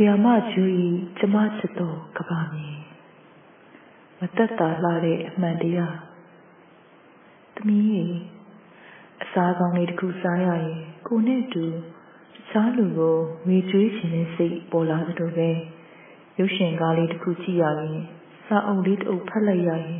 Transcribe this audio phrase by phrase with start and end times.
[0.00, 0.88] ဆီယာမဂျူဤ
[1.18, 2.66] ကျမချစ်တော်ကဘာမီ
[4.18, 5.96] မတက်တာလှတဲ့အမှန်တရား
[7.54, 8.04] သမီးရေ
[9.22, 11.64] အစားကောင်းလေးတစ်ခုစားရရင်ကိုနဲ့တူ
[12.50, 13.16] စားလူကို
[13.46, 15.50] ဝေကျွေးခြင်းနဲ့စိတ်ပေါ်လာသလိုပဲ
[16.38, 17.98] ရုပ်ရှင်ကားလေးတစ်ခုကြည့်ရရင်
[18.46, 19.98] စာအုပ်လေးတစ်အုပ်ဖတ်လိုက်ရရင်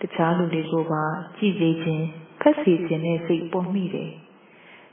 [0.00, 1.04] တခြားလူတွေကိုပါ
[1.36, 2.06] ကြည့်စေခြင်း
[2.40, 4.10] ဖတ်စီခြင်းနဲ့စိတ်ပေါ်မိတယ်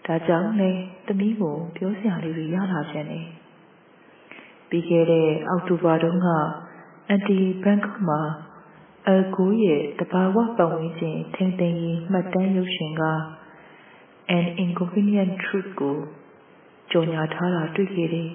[0.05, 0.71] ဒါကြောင့်လေ
[1.07, 3.27] သမီးကိုပြောစရာလေးတွေရလာခြင်းနဲ့
[4.69, 6.27] ပြီးခဲ့တဲ့အောက်တိုဘာတုန်းက
[7.07, 8.21] အန်တီဘန်ကောက်မှာ
[9.07, 13.03] အကိုရဲ့တဘာဝပတ်ဝန်းကျင်ထိမ့်သိမ်းရေးမှတ်တမ်းရုပ်ရှင်က
[14.37, 15.97] An Inconvenient Truth ကို
[16.91, 18.29] ကြော်ညာထားတာတွေ့ခဲ့တယ်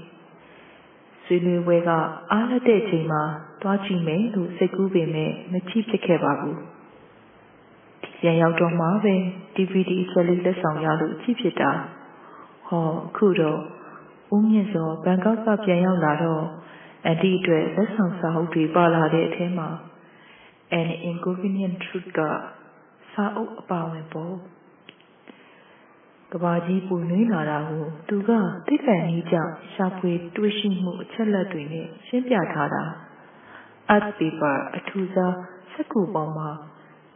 [1.25, 1.91] ။ဆွေးနွေးပွဲက
[2.33, 3.23] အားလက်တဲ့အချိန်မှာ
[3.63, 6.57] တွားကြည့်မယ်လို့စိတ်ကူးပေမဲ့မကြည့်ဖြစ်ခဲ့ပါဘူး။
[8.21, 9.15] ပြန်ရောက်တော့မှပဲ
[9.57, 11.71] DVD အချက်လေးလက်ဆောင်ရလို့ကြည့်ဖြစ်တာ။
[12.67, 13.61] ဟောအခုတော့
[14.35, 16.45] ဦးမြင့်စောဘန်ကောက်ကပြန်ရောက်လာတော့
[17.05, 19.69] အန်တီအတွက်လက်ဆောင်စာအုပ်တွေပါလာတဲ့အထဲမှာ
[20.81, 22.21] An Inconvenient Truth က
[23.13, 24.35] စာအုပ်အပါဝင်ပေါ့
[26.33, 28.31] ကဘာကြီးပူနွေးလာတာကိုသူက
[28.67, 32.85] တိက္ကံကြီးကြောင့်ရှာဖွေတွေ့ရှိမှုအချက်လက်တွေနဲ့ရှင်းပြထားတာ
[33.95, 35.35] art paper အထူးစား
[35.73, 36.51] စက္ကူပေါင်းမှာ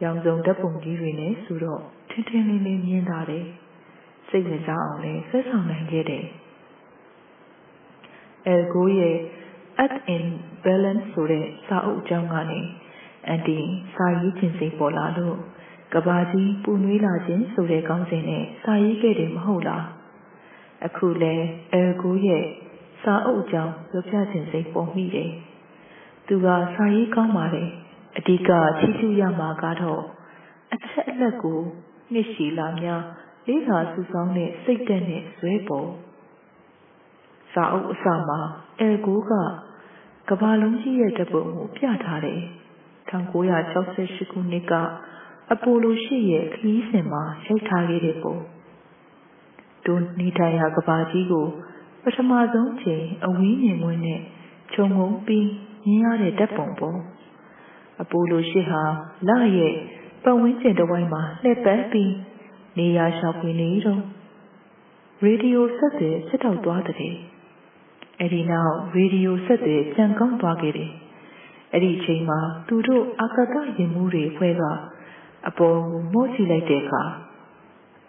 [0.03, 3.45] ရောင်စုံဓာတ်ပုံကြီးတွေနဲ့ဆိုတော့ထင်းထင်းလေးလေးမြင်လာတယ်
[4.29, 6.25] စိတ်ဝင်စားအောင်လည်းဆက်ဆောင်နိုင်ခဲ့တယ်
[8.47, 9.15] အဲကိုရဲ့
[9.83, 10.23] at in
[10.65, 12.59] balance ဆိုတဲ့စာအုပ်အကြောင်းကနေ
[13.27, 13.59] အန်တီ
[13.95, 15.37] စာရေးခြင်းစိတ်ပေါ်လာလို့
[15.93, 19.85] ကဘာကြီးပူနွေးလာခြင်းဆိုတဲ့ခေါင်းစဉ်နဲ့စာရေးခဲ့တယ်မဟုတ်လား
[20.85, 21.33] အခုလဲ
[21.73, 22.43] အဲကိုရဲ့
[23.03, 25.31] စာအုပ်အကြောင်းပြောပြခြင်းစိတ်ပေါ်မိတယ်
[26.27, 27.63] သူကစာရေးကောင်းပါလေ
[28.17, 30.01] အဓိကချီးကျူးရမှာကတော့
[30.73, 31.59] အချက်အလက်ကို
[32.13, 33.03] နှစ်ရှည်လာများ
[33.47, 35.89] လေးခါစုဆောင်းတဲ့စိတ်တက်နဲ့ဇွဲပေါ်
[37.57, 38.39] စာအုပ်အစမှာ
[38.79, 39.31] အဲကိုက
[40.29, 42.41] ကဘာလုံးကြီးရဲ့တပုံကိုပြထားတယ်
[43.09, 44.73] 1968ခုနှစ်က
[45.53, 48.35] အပိုလိုရှိရဲ့ခီးစင်မှာရိုက်ထားခဲ့တဲ့ပုံ
[49.85, 51.45] ဒုနေထိုင်ရာကဘာကြီးကို
[52.03, 54.21] ပထမဆုံးချိန်အဝီးမြင်မွင်းနဲ့
[54.73, 55.47] ခြုံငုံပြီး
[55.85, 56.93] မြင်ရတဲ့ဓာတ်ပုံပုံ
[58.01, 58.81] အပိုလိုရှိဟာ
[59.27, 59.73] လရဲ့
[60.23, 62.13] ပတ်ဝန်းကျင်တစ်ဝိုင်းမှာလှည့်ပတ်ပြီး
[62.77, 64.01] နေရာရှောင်ပြနေတော့
[65.23, 67.13] ရေဒီယိုဆက်တဲ့စစ်တောက်သွားတဲ့
[68.19, 70.91] အဲ့ဒီနောက်ရေဒီယိုဆက်တဲ့ကြံကောင်းသွားခဲ့တယ်
[71.73, 74.63] အဲ့ဒီအချိန်မှာသူတို့အာကာသရင်မှုတွေဖွဲက
[75.47, 77.03] အပေါ်ကိုမိုးချလိုက်တဲ့အခါ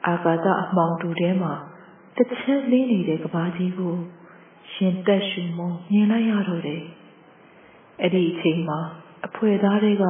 [0.07, 1.53] အာကာသအမှောင်တူထဲမှာ
[2.17, 3.95] တစ်ချက်လေးနေတဲ့ကဘာကြီးကို
[4.73, 5.61] ရှင်သက်ရှုမ
[5.91, 6.83] မြင်လိုက်ရတော့တယ်
[8.01, 8.79] အဲ့ဒီအချိန်မှာ
[9.27, 10.05] အဖွဲသားတွေက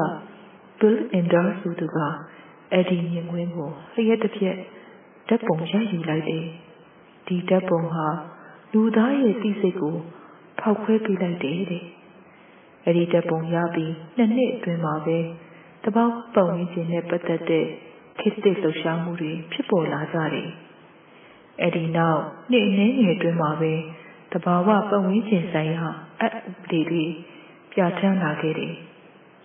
[0.78, 1.98] Bill Ender ဆိုသူက
[2.72, 4.56] အဲ့ဒီမြင်ကွင်းကိုလျှက်တစ်ပြက်
[5.28, 6.44] ဓာတ်ပုံရိုက်ယူလိုက်တယ်
[7.26, 8.06] ဒီဓာတ်ပုံဟာ
[8.72, 9.96] လူသားရဲ့သိစိတ်ကို
[10.60, 11.84] ဖောက်ခွဲပေးလိုက်တယ်တဲ့
[12.84, 15.18] အဲ့ဒီဓာတ်ပုံရပြီးနှစ်နှစ်အတွင်းမှာပဲ
[15.84, 17.64] တပေါက်ပုံရင်းချင်းနဲ့ပတ်သက်တဲ့
[18.18, 20.48] ခေတ်သစ်လှုပ်ရှားမှုတွေဖြစ်ပေါ်လာကြတယ်
[21.60, 22.20] အဲ့ဒီနောက်
[22.50, 23.72] နှစ်အနည်းငယ်အတွင်းမှာပဲ
[24.32, 25.86] တဘာဝပတ်ဝန်းကျင်ဆိုင်ရာ
[26.20, 26.28] အဥ
[26.62, 27.04] ပဒေတွေ
[27.72, 28.74] ပြဋ္ဌာန်းလာခဲ့တယ်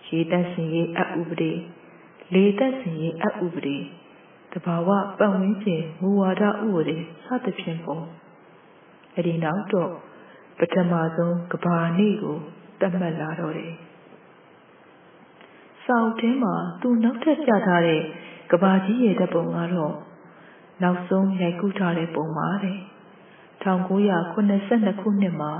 [0.08, 1.52] ရေတက်စင်ရေးအဥပဒေ
[2.34, 3.76] လေတက်စင်ရေးအဥပဒေ
[4.52, 8.04] တဘာဝပတ်ဝန်းကျင်မူဝါဒဥပဒေစသဖြင့်ပေါ့
[9.14, 9.92] အဲ့ဒီနောက်တော့
[10.58, 12.36] ပထမဆုံးကဘာနေ့ကို
[12.80, 13.72] သတ်မှတ်လာတော့တယ်။
[15.84, 18.00] စောင့်တင်းမှာသူနောက်ထပ်ပြထားတဲ့
[18.50, 19.94] ကဘာကြီးရဲ့တပ်ပုံကတော့
[20.82, 22.78] နောက်ဆုံးရိုက်ကူးထားတဲ့ပုံပါတဲ့။
[23.64, 25.52] 1982ခုနှစ်မှာ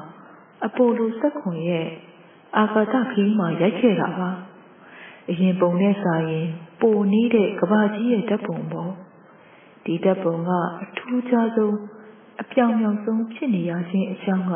[0.67, 1.11] အပိုလို
[1.41, 1.89] 7ရဲ့
[2.59, 4.31] အာကာသခီးမှာရိုက်ခဲ့တာပါ။
[5.31, 6.47] အရင်ပုံနဲ့စာရင်
[6.81, 8.93] ပိုနေတဲ့ကဘာကြီးရဲ့တပ်ပုံပေါ့။
[9.85, 10.51] ဒီတပ်ပုံက
[10.83, 11.77] အထူးခြားဆုံး
[12.43, 14.55] အပြောင်ပြောင်ဆုံးဖြစ်နေရခြင်းအကြောင်းက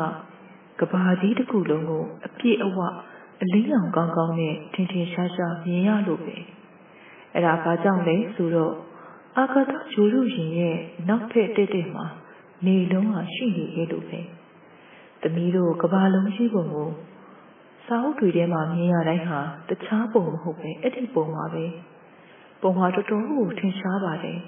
[0.79, 2.77] ကဘာကြီးတစ်ခုလုံးကိုအပြည့်အဝ
[3.41, 6.35] အလင်းရောင်ကောင်းကောင်းနဲ့ထင်ထင်ရှားရှားမြင်ရလို့ပဲ
[7.33, 8.73] အဲ့ဒါဘာကြောင့်လဲဆိုတော့
[9.37, 12.05] အာကာသဂျိုလူရင်ရဲ့နောက်ဖက်တက်တက်မှာ
[12.65, 14.19] နေလုံးဟာရှိနေခဲ့လို့ပဲ
[15.21, 16.89] သမီးတို့ကဘာလုံးရှိပုံကို
[17.85, 19.39] စာအုပ်တွေထဲမှာမြင်ရတိုင်းဟာ
[19.69, 21.65] တခြားပုံမဟုတ်ပဲအဲ့ဒီပုံပါပဲ
[22.61, 24.39] ပုံဟာတော်တော်ကိုထင်ရှားပါတယ်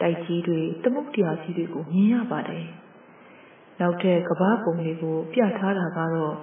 [0.00, 2.66] တိုက်ကြီးတွေသမုတ်တရားကြီးတွေကိုမြင်ရပါတယ်
[3.80, 6.34] နောက်ထပ်ကဘာပုံတွေကို ပြထားတာကတော့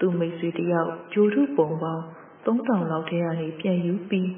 [0.00, 2.02] သူ့မိတ်ဆွေတယောက်ဂျိုထုပုံပေါင်း
[2.44, 4.28] 3000လောက်ထဲကနေပြန်ယူပြီး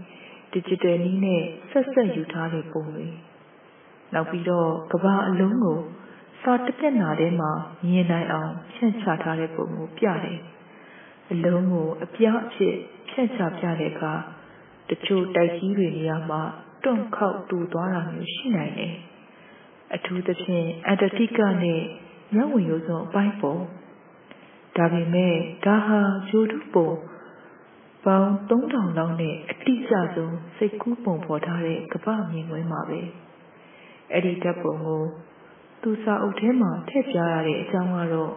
[0.55, 3.07] digital နည်းနဲ့ဆက်ဆက်ယူထားတဲ့ပုံတွေ
[4.15, 5.79] နောက်ပြီးတော့ကဘာအလုံးကို
[6.43, 7.51] စာတစ်ပြက်နာထဲမှာ
[7.89, 10.41] မြင်နိုင်အောင်ဖြန့်ချထားတဲ့ပုံကိုပြတယ်
[11.33, 12.75] အလုံးကိုအပြားအဖြစ်
[13.11, 14.13] ဖြန့်ချပြတဲ့အခါ
[14.91, 16.43] တချို့တိုက်ကြီးတွေနေရာမှာ
[16.84, 18.94] တွန့်ခေါက်တူသွားတာမျိုးရှိနိုင်တယ်
[19.94, 21.81] အထူးသဖြင့်အန္တတိကနဲ့
[22.34, 23.62] ညဝင်ရိုးစုံအပိုင်းပေါ်
[24.76, 25.34] ဒါပေမဲ့
[25.64, 26.90] ဒါဟာဂျိုတုပုံ
[28.05, 33.00] ပေါင်း3000လောက်နဲ့အတိအကျဆုံးစိတ်ကူးပုံဖော်ထားတဲ့ကပ္ပမြင်ကွင်းမှာပဲ
[34.12, 35.02] အဲ့ဒီဓာတ်ပုံကို
[35.82, 38.32] သူစာအုပ်ထဲမှာထည့်ပြရတဲ့အကြောင်းကတော့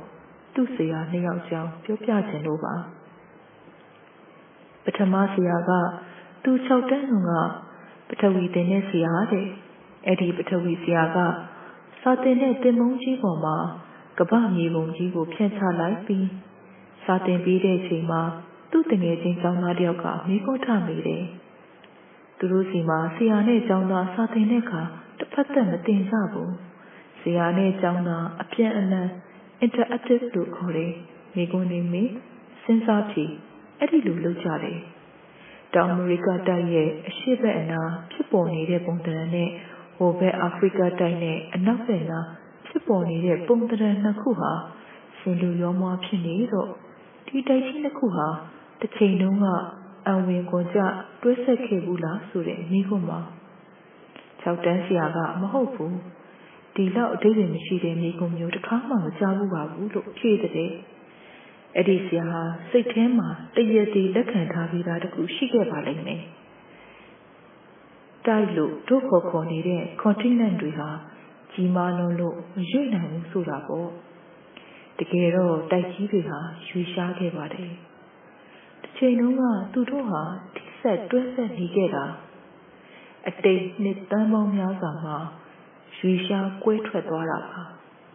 [0.54, 2.76] သူ့ဆရာနှစ်ယောက်ကြောင်းပြောပြခြင်းလို့ပါ
[4.84, 5.72] ပထမဆရာက
[6.44, 7.32] သူ6တန်းက
[8.10, 9.48] ပထဝီတင်တဲ့ဆရာတဲ့
[10.06, 11.18] အဲ့ဒီပထဝီဆရာက
[12.02, 13.58] စာတင်တဲ့တင်မုံကြီးပေါ်မှာ
[14.18, 16.28] ကပ္ပမြေပုံကြီးကိုဖြန့်ချလိုက်ပြီး
[17.04, 18.22] စာတင်ပြီးတဲ့အချိန်မှာ
[18.72, 21.24] သူ့တငယ်ချင်းကျောင်းသားတယောက်ကမိခိုးထမိတယ်။
[22.38, 24.82] သူတို့စီမှာဆရာနဲ့ကျောင်းသားစာတင်တဲ့အခါ
[25.20, 26.50] တစ်ဖက်သက်မတင်ကြဘူး။
[27.22, 29.10] ဆရာနဲ့ကျောင်းသားအပြန်အလှန်
[29.66, 30.92] interactive လို့ခေါ်တယ်။
[31.36, 32.04] မိကုန်းနေမိ
[32.64, 33.26] စဉ်းစားဖြေ
[33.80, 34.80] အဲ့ဒီလိုလုပ်ကြတယ်။
[35.76, 39.50] တောင်အမေရိကတိုက်ရဲ့အရှေ့ဘက်အနားဖြစ်ပေါ်နေတဲ့ပုံသဏ္ဍာန်နဲ့
[39.98, 42.26] ဟိုဘက်အာဖရိကတိုက်နဲ့အနောက်ဘက်နား
[42.68, 44.52] ဖြစ်ပေါ်နေတဲ့ပုံသဏ္ဍာန်နှစ်ခုဟာ
[45.18, 46.70] ရှင်လူရောမွားဖြစ်နေတော့
[47.28, 48.28] ဒီတိုက်ကြီးနှစ်ခုဟာ
[48.80, 49.46] တစ်ချိန်တုန်းက
[50.08, 50.80] အံဝင်ကွန်ကြ
[51.22, 53.20] တွဲဆက်ခဲ့ဘူးလားဆိုတဲ့မိခွန်းမှာ
[54.42, 55.96] ၆တန်းဆရာကမဟုတ်ဘူး
[56.76, 60.72] ဒီလောက်အတိတ်တွေမရှိတဲ့မိခွန်းမျိုးတစ်ခါမှမကြားဘူးပါဘူးလို့ဖြေတဲ့
[61.76, 66.22] အဲ့ဒီဆရာဟာစိတ်ထဲမှာတရည်တည်လက်ခံထားပြီးသားတခုရှိခဲ့ပါလိမ့်မယ်
[68.26, 70.90] တိုက်လို့တို့ခေါ်ခေါ်နေတဲ့ continent တွေဟာ
[71.54, 73.90] ကြီးမားလွန်းလို့မရွေ့နိုင်ဘူးဆိုတာပေါ့
[75.00, 77.72] တကယ်တော့တိုက်ကြီးတွေဟာရွေရှားခဲ့ပါတယ်
[78.82, 79.44] တစ်ချိန်လုံးက
[79.74, 80.22] သူတို့ဟာ
[80.56, 82.06] ထိဆက်တွဲဆက်နေခဲ့တာ
[83.28, 85.18] အတိတ်နှစ်တန်းပေါင်းများစွာမှာ
[85.98, 87.62] ရွေရှားကွဲထွက်သွားတာပါ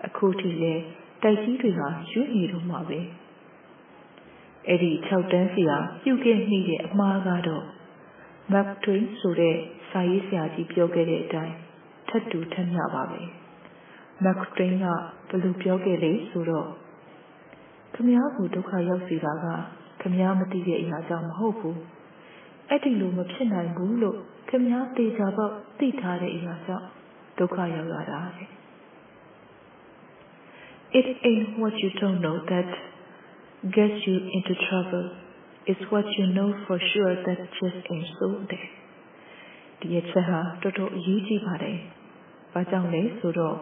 [0.07, 0.83] အခုထိလည်း
[1.23, 3.01] တိုက်ကြီးတွေဟာရွေ့နေတော့မှာပဲ
[4.69, 7.65] အဲ့ဒီ6တန်းစီဟာပြုတ်ခဲ့မိတဲ့အမှားကတော့
[8.53, 9.57] Mark Twain ဆိုတဲ့
[9.91, 11.55] စာရေးဆရာကြီးပြောခဲ့တဲ့အတိုင်း
[12.09, 13.21] ထပ်တူထက်မြပါပဲ။
[14.25, 14.87] Mark Twain က
[15.29, 16.69] ဘယ်လိုပြောခဲ့လဲဆိုတော့
[17.95, 19.47] ခမည်းကိုဒုက္ခရောက်စေတာက
[20.01, 21.77] ခမည်းမသိတဲ့အရာကြောင့်မဟုတ်ဘူး။
[22.71, 24.19] အဲ့ဒီလိုမဖြစ်နိုင်ဘူးလို့
[24.49, 26.87] ခမည်းသေချာပေါက်သိထားတဲ့အရာကြောင့်
[27.39, 28.49] ဒုက္ခရောက်ရတာတဲ့။
[30.99, 32.71] It ain't what you don't know that
[33.73, 35.17] gets you into trouble.
[35.65, 38.71] It's what you know for sure that just ain't so there.
[39.81, 41.79] ဒီအချက်ဟာတော်တော်အရေးကြီးပါတယ်။
[42.53, 43.57] ဘာကြောင့်လဲဆိုတော့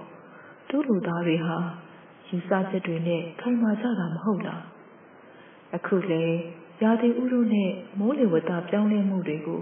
[0.71, 1.57] တို့လူသားတွေဟာ
[2.29, 4.61] ယူဆချက်တွေနဲ့ခိုင်မာကြတာမဟုတ်လား။
[5.77, 6.25] အခုလေ
[6.83, 9.61] ရာသီဥတုနဲ့မိုးလေဝသပြောင်းလဲမှုတွေကို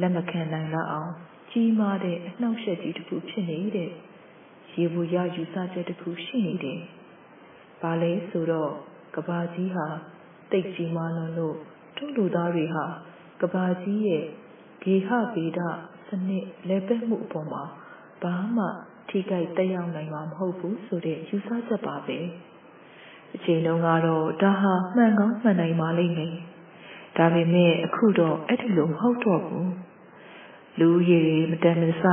[0.00, 1.12] လက်မခံနိုင်လောက်အောင်
[1.50, 3.90] ကြီးမားတဲ့အနှောက်အယှက်ကြီးတစ်ခုဖြစ်နေတဲ့
[4.74, 6.80] ရေဘူးရယူဆချက်တစ်ခုရှိနေတယ်။
[7.82, 8.72] ဘာလဲဆိုတော့
[9.16, 9.86] ကဘာကြီးဟာ
[10.52, 11.56] တိတ်ကြီးမားလွန်းလို့
[11.96, 12.84] တို့လူသားတွေဟာ
[13.40, 14.24] ကဘာကြီးရဲ့
[14.82, 15.60] ဂေဟဗေဒ
[16.08, 17.62] စနစ်လဲပတ်မှုအပေါ်မှာ
[18.22, 18.66] ဘာမှ
[19.08, 22.18] ထိခိုက်တက်ရောက်နိုင်မှာမဟုတ်ဘူးဆိုတဲ့ယူဆချက်ပါပဲ
[23.34, 26.34] အချိန်တုန်းကတော့ဒါဟာမှန်ကောင်းမှန်နိုင်ပါလိမ့်မယ်
[27.16, 29.72] ဒါပေမဲ့အခုတော့အဲ့ဒီလိုမဟုတ်တော့ဘူး
[30.78, 32.04] လူရည်မတန်မဆ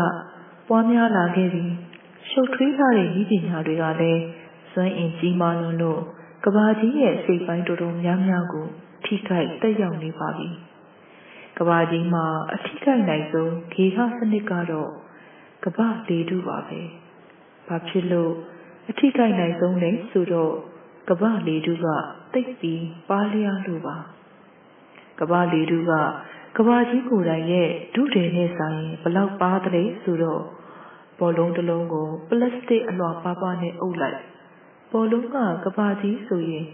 [0.67, 1.73] ပွားများလာခဲ့ပြီး
[2.29, 4.21] ရှုပ်ထွေးလာတဲ့ဤပညာတွေကလည်း
[4.71, 6.01] စွမ်းအင်ကြီးမားလွန်းလို့
[6.45, 8.67] ကဘာကြီးရဲ့စိတ်ပိုင်းတော်တော်များများကို
[9.05, 10.49] ထိခိုက်တက်ရောက်နေပါပြီ။
[11.57, 14.91] ကဘာကြီးမှာအထိခိုက်နိုင်ဆုံးဂေဟစနစ်ကတော့
[15.63, 16.81] ကဘာလေထုပါပဲ။
[17.67, 18.33] ဘာဖြစ်လို့
[18.89, 20.53] အထိခိုက်နိုင်ဆုံးလဲဆိုတော့
[21.09, 21.87] ကဘာလေထုက
[22.33, 23.97] တိတ်ပြီးပါလျားလို့ပါ။
[25.19, 25.91] ကဘာလေထုက
[26.57, 30.43] ကဘာကြီးကိုယ်တိုင်ရဲ့ဒုတယ်နဲ့ဆိုင်ဘလောက်ပါသလဲဆိုတော့
[31.19, 34.19] ဘောလုံးတစ်လုံးကိုပလတ်စတစ်အလွှာပါးပါးနဲ့အုပ်လိုက်
[34.93, 36.65] ဘောလုံးကကဘာကြီးဆိုရင်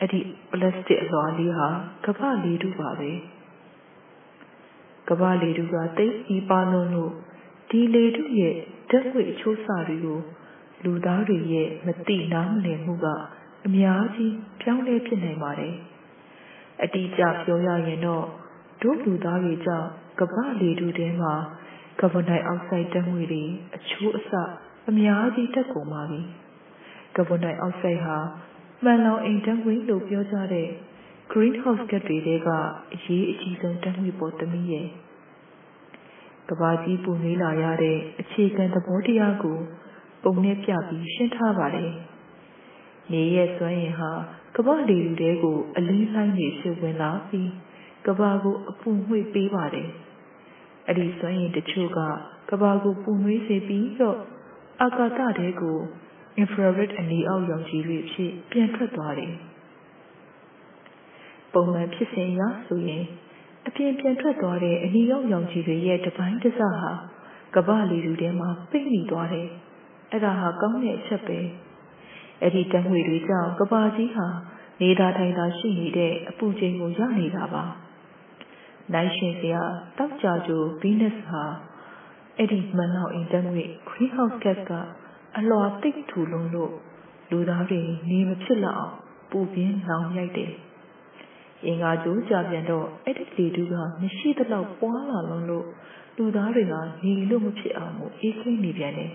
[0.00, 1.68] အဲ့ဒီပလတ်စတစ်အလွှာလေးဟာ
[2.04, 3.10] ကဘာလေထုပါပဲ။
[5.08, 7.12] ကမ္ဘာလေထုကသိပြီးပါလွန်းလို့
[7.70, 8.54] ဒီလေထုရဲ့
[8.90, 10.20] ဓာတ်ငွေအချိုးအစာတွေကို
[10.84, 13.06] လူသားတွေရဲ့မတိနားမလည်မှုက
[13.66, 15.74] အများကြီးပြောင်းလဲဖြစ်နိုင်ပါတယ်။
[16.82, 18.24] အတိအကျပြောရရင်တော့
[18.82, 19.88] တို့လူသားတွေကြောင့်
[20.20, 21.34] ကမ္ဘာလေထုထဲမှာ
[22.00, 23.44] ကာဗွန်ဒိုင်အောက်ဆိုက်ဓာတ်ငွေတွေ
[23.76, 24.42] အချိုးအစာ
[24.88, 26.22] အများကြီးတက်ကုန်ပါပြီ။
[27.16, 28.16] ကာဗွန်ဒိုင်အောက်ဆိုက်ဟာ
[28.84, 30.68] မှန်လောင်အိမ်ဓာတ်ငွေလို့ပြောကြတဲ့
[31.32, 32.48] greenhouse gas တွေထဲက
[32.94, 34.88] အရေးအကြီးဆုံးဓာတ်ငွေပေါ်သမီးရဲ့
[36.48, 39.58] ကဘာကြီးပူနွေးလာရတဲ့အခြေခံသဘောတရားကို
[40.22, 41.90] ပုံနဲ့ပြပြီးရှင်းထားပါတယ်။
[43.12, 44.10] နေရဲ့စွမ်းရင်ဟာ
[44.56, 47.50] ကဘာလေလူတဲကိုအလင်းလိုင်းနေဖြစ်ဝင်လာပြီး
[48.06, 49.88] ကဘာကိုအပူငွေ့ပေးပါတယ်။
[50.86, 52.00] အဲ့ဒီစွမ်းရင်တချို့က
[52.50, 54.18] ကဘာကိုပူနွေးစေပြီးတော့
[54.82, 55.78] အာကာသတဲကို
[56.40, 59.34] infrared အနီအောက်ရောင်ခြည်တွေဖြစ်ပြန်ထွက်သွားတယ်။
[61.52, 63.04] ပုံမှန်ဖြစ်စဉ်အရဆိုရင်
[63.66, 66.92] အပြင်ပြန်ထွက်သွားတဲ့အနီရောင်ရောင်ခြည်တွေရဲ့တပိုင်းတစ်စဟာ
[67.54, 69.48] ကမ္ဘာလီလူထဲမှာပိတ်မိသွားတယ်။
[70.10, 71.38] အဲ့ဒါဟာကောင်းတဲ့အချက်ပဲ။
[72.42, 74.26] အဲ့ဒီတံငွေတွေကြောင့်ကမ္ဘာကြီးဟာ
[74.80, 77.64] နေနေတာထိုင်တာရှိနေတဲ့အပူချိန်ကိုရနေတာပါ
[78.94, 79.62] နိုင်ရှင်စရာ
[79.98, 81.42] တောက်ကြကြိုဘီနက်စ်ဟာ
[82.36, 84.72] အဲ့ဒီမန်လောက်အိမ်တန်းငွေ greenhouse gas က
[85.38, 86.72] အလွာတိတ်ထူလုံးလို့
[87.30, 88.94] လူသားတွေနေမဖြစ်လောက်အောင်
[89.30, 90.52] ပူပြင်းလောင်ရိုက်တယ်
[91.64, 95.66] အင်္ဂါကျိုးကြပြန်တော့အဲ့ဒီလေတူးကမရှိသလောက်ပွားလာလုံးလို့
[96.16, 96.74] လူသားတွေက
[97.04, 99.10] နေလို့မဖြစ်အောင်မို့အေးခဲနေပြန်တယ်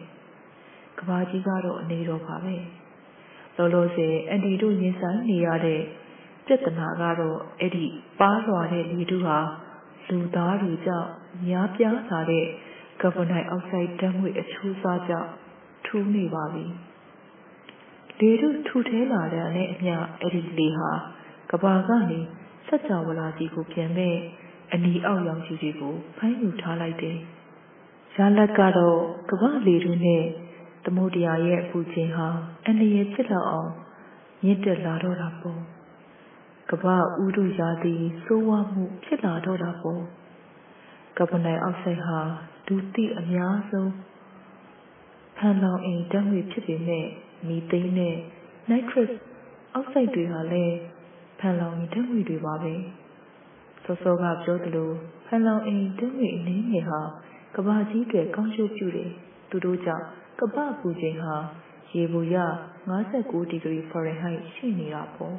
[0.99, 2.55] ကဘာကြီးကတော့အနေတော်ပါပဲ
[3.57, 5.81] လောလောဆယ်အန်တီတို့ရင်ဆိုင်နေရတဲ့
[6.45, 7.85] ပြဿနာကတော့အဲ့ဒီ
[8.19, 9.37] ပါးလွာတဲ့လေတူးဟာ
[10.09, 11.09] လူသားတွေကြောင့်
[11.47, 12.45] များပြားလာတဲ့
[13.01, 15.29] ကာဗွန်ဒိုင်အောက်ဆိုက်ဓာတ်ငွေ့အချိုးစားကြောင့်
[15.89, 16.65] ထူးနေပါပြီ
[18.19, 20.89] လေတူးထူထဲလာတဲ့အမျှအဲ့ဒီလေဟာ
[21.51, 22.19] ကဘာကနေ
[22.67, 24.15] စัจ java လာကြီးကိုပြန်မဲ့
[24.73, 27.17] အနီအောက်ရောင်ကြီးတွေကိုဖမ်းယူထားလိုက်တယ်။
[28.15, 30.23] ရလက်ကတော့ကမ္ဘာလေထုနဲ့
[30.85, 32.27] သမုဒ္ဒရာရဲ့အပူချိန်ဟာ
[32.65, 33.71] အန္တရာယ်ဖြစ်လောက်အောင်
[34.43, 35.59] မြင့်တက်လာတော့တာပေါ့။
[36.71, 40.01] ကမ္ဘာဥတုရာသီစိုးဝါးမှုဖြစ်လာတော့တာပေါ့။
[41.17, 42.19] ကာဗွန်ဒိုင်အောက်ဆိုက်ဟာ
[42.67, 43.91] ဒုတိအများဆုံး
[45.41, 47.05] ဖန်လောင်အိမ်ဓာတ်ငွေ့ဖြစ်ပေမဲ့
[47.47, 48.15] မီသိန်းနဲ့
[48.69, 49.09] နိုက်ထရစ်
[49.73, 50.77] အောက်ဆိုက်တွေဟာလည်း
[51.39, 52.73] ဖန်လောင်ရင်ဓာတ်ငွေတွေပါပဲ
[53.83, 54.89] စောစောကပြောသလို
[55.25, 57.01] ဖန်လောင်အိမ်ဓာတ်ငွေအနည်းငယ်ဟာ
[57.55, 59.11] ကဘာကြီးတွေကောင်းကျိုးပြုတယ်
[59.49, 60.05] သူတို့ကြောင့်
[60.39, 61.35] ကပ္ပပူချိန်ဟာ
[61.95, 62.37] ရေဘူးရ
[62.95, 65.35] 59ဒီဂရီဖာရင်ဟိုက်ရှိနေတာပေါ့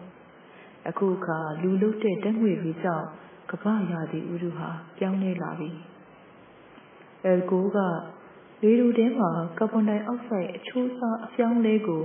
[0.88, 3.06] အခုအခါလူလုတဲ့ဓာတ်ငွေတွေကြောင့်
[3.50, 5.70] ကမ္ဘာရာသီဥတုဟာပြောင်းလဲလာပြီ။
[7.24, 7.78] အယ်ကိုက
[8.62, 12.02] လေတူထဲမှာကာဗွန်ဒိုင်အောက်ဆိုက်အချိုးအစားအပြောင်းလဲကို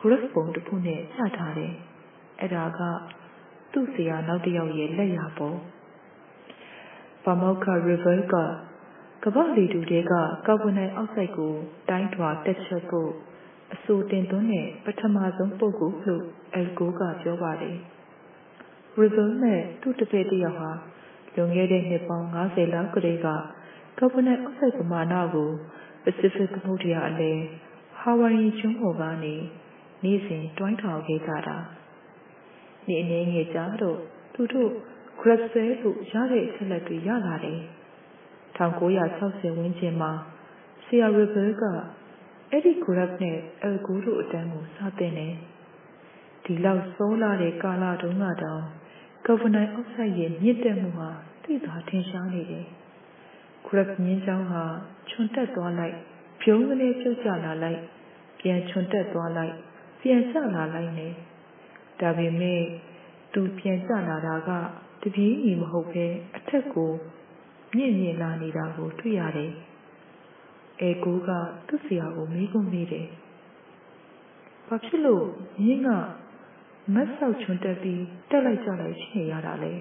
[0.00, 1.72] graph ပုံတစ်ခုနဲ့ပြထားတယ်။
[2.40, 2.80] အဲ့ဒါက
[3.72, 5.56] သူ့ဆရာနောက်တစ်ယောက်ရဲ့လက်ရာပေါ့။
[7.24, 8.34] ပါမောက္ခ River က
[9.24, 10.12] ကမ္ဘာလေတူတဲက
[10.46, 11.54] ကာဗွန်ဒိုင်အောက်ဆိုက်ကို
[11.88, 13.10] တိုင်းထွာတက်ချက်ဖို့
[13.74, 16.24] အစိုးတင်သွင်းတဲ့ပထမဆုံးပုဂ္ဂိုလ်လို့
[16.54, 17.76] အယ်ကိုကပြောပါတယ်။
[19.00, 20.70] River နဲ့သူ့တပည့်တစ်ယောက်ဟာ
[21.34, 23.28] လွန်ခဲ့တဲ့နှစ်ပေါင်း90လောက်ကလေးက
[23.98, 25.50] ကာဗွန်ဒိုင်အောက်ဆိုက်ပမာဏကို
[26.04, 27.38] Pacific သမုဒ္ဒရာအလယ်
[27.98, 29.34] ဟာဝိုင်ယီကျွန်းပေါ်ကနေ
[30.04, 31.56] နေ့စဉ်တွိုင်းထောင်ခဲ့ကြတာ။
[32.88, 33.98] နေ့အနေငယ်ကြာတော့
[34.34, 34.70] သူတို့
[35.20, 37.60] Grapswell လို့ရတဲ့အချက်လက်တွေရလာတယ်။
[38.58, 40.12] 1960ဝန်းကျင်မှာ
[40.84, 41.64] Sierra Rebel က
[42.50, 45.34] အဲ့ဒီ graph နဲ့ algo တို့အတန်းကိုစတင်တယ်။
[46.44, 48.62] ဒီလောက်စောလာတဲ့ကာလတုန်းကတော့
[49.26, 51.10] ကာဗွန်ဒိုင်အောက်ဆိုက်ရဲ့မြင့်တက်မှုဟာ
[51.44, 52.66] သိသာထင်ရှားနေတယ်။
[53.66, 54.62] graph မြင့်ချောင်းဟာ
[55.08, 55.96] ခြုံတက်သွားလိုက်
[56.40, 57.80] ပြုံးကလေးပြုတ်ကျလာလိုက်
[58.40, 59.54] ပြန်ခြုံတက်သွားလိုက်
[60.00, 61.08] ပြန်ကျလာလိုက်နေ
[62.00, 62.62] ဒါပေမဲ့
[63.32, 64.50] သူပြန်ကျလာတာက
[65.02, 66.06] တပြေးညီမဟုတ်ပဲ
[66.36, 66.92] အထက်ကို
[67.76, 69.52] မြင့်မြင့်လာနေတာကိုတွေ့ရတယ်
[70.80, 71.30] အဲကိုက
[71.66, 73.08] သူ့ဆရာကိုမေးခွန်းမေးတယ်
[74.68, 75.24] ဘာဖြစ်လို့
[75.62, 75.88] မြင်းက
[76.94, 79.72] မတ်ဆောက်ချွန်တက်ပြီးတက်လိုက်ကြလိုက်ရှိနေရတာလဲ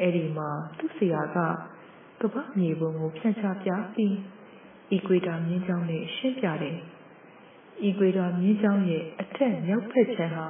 [0.00, 1.38] အဲ့ဒီမှာသူ့ဆရာက
[2.20, 4.16] ကပ္ပမြေပုံကိုဖြန့်ချပြပြီး
[4.92, 6.76] အီကွေတာမြင်းချောင်းနဲ့ရှင်းပြတယ်။
[7.84, 10.46] အီကွေတာမြင်းချောင်းရဲ့အထက်မြောက်ဘက်ခြမ်းဟာ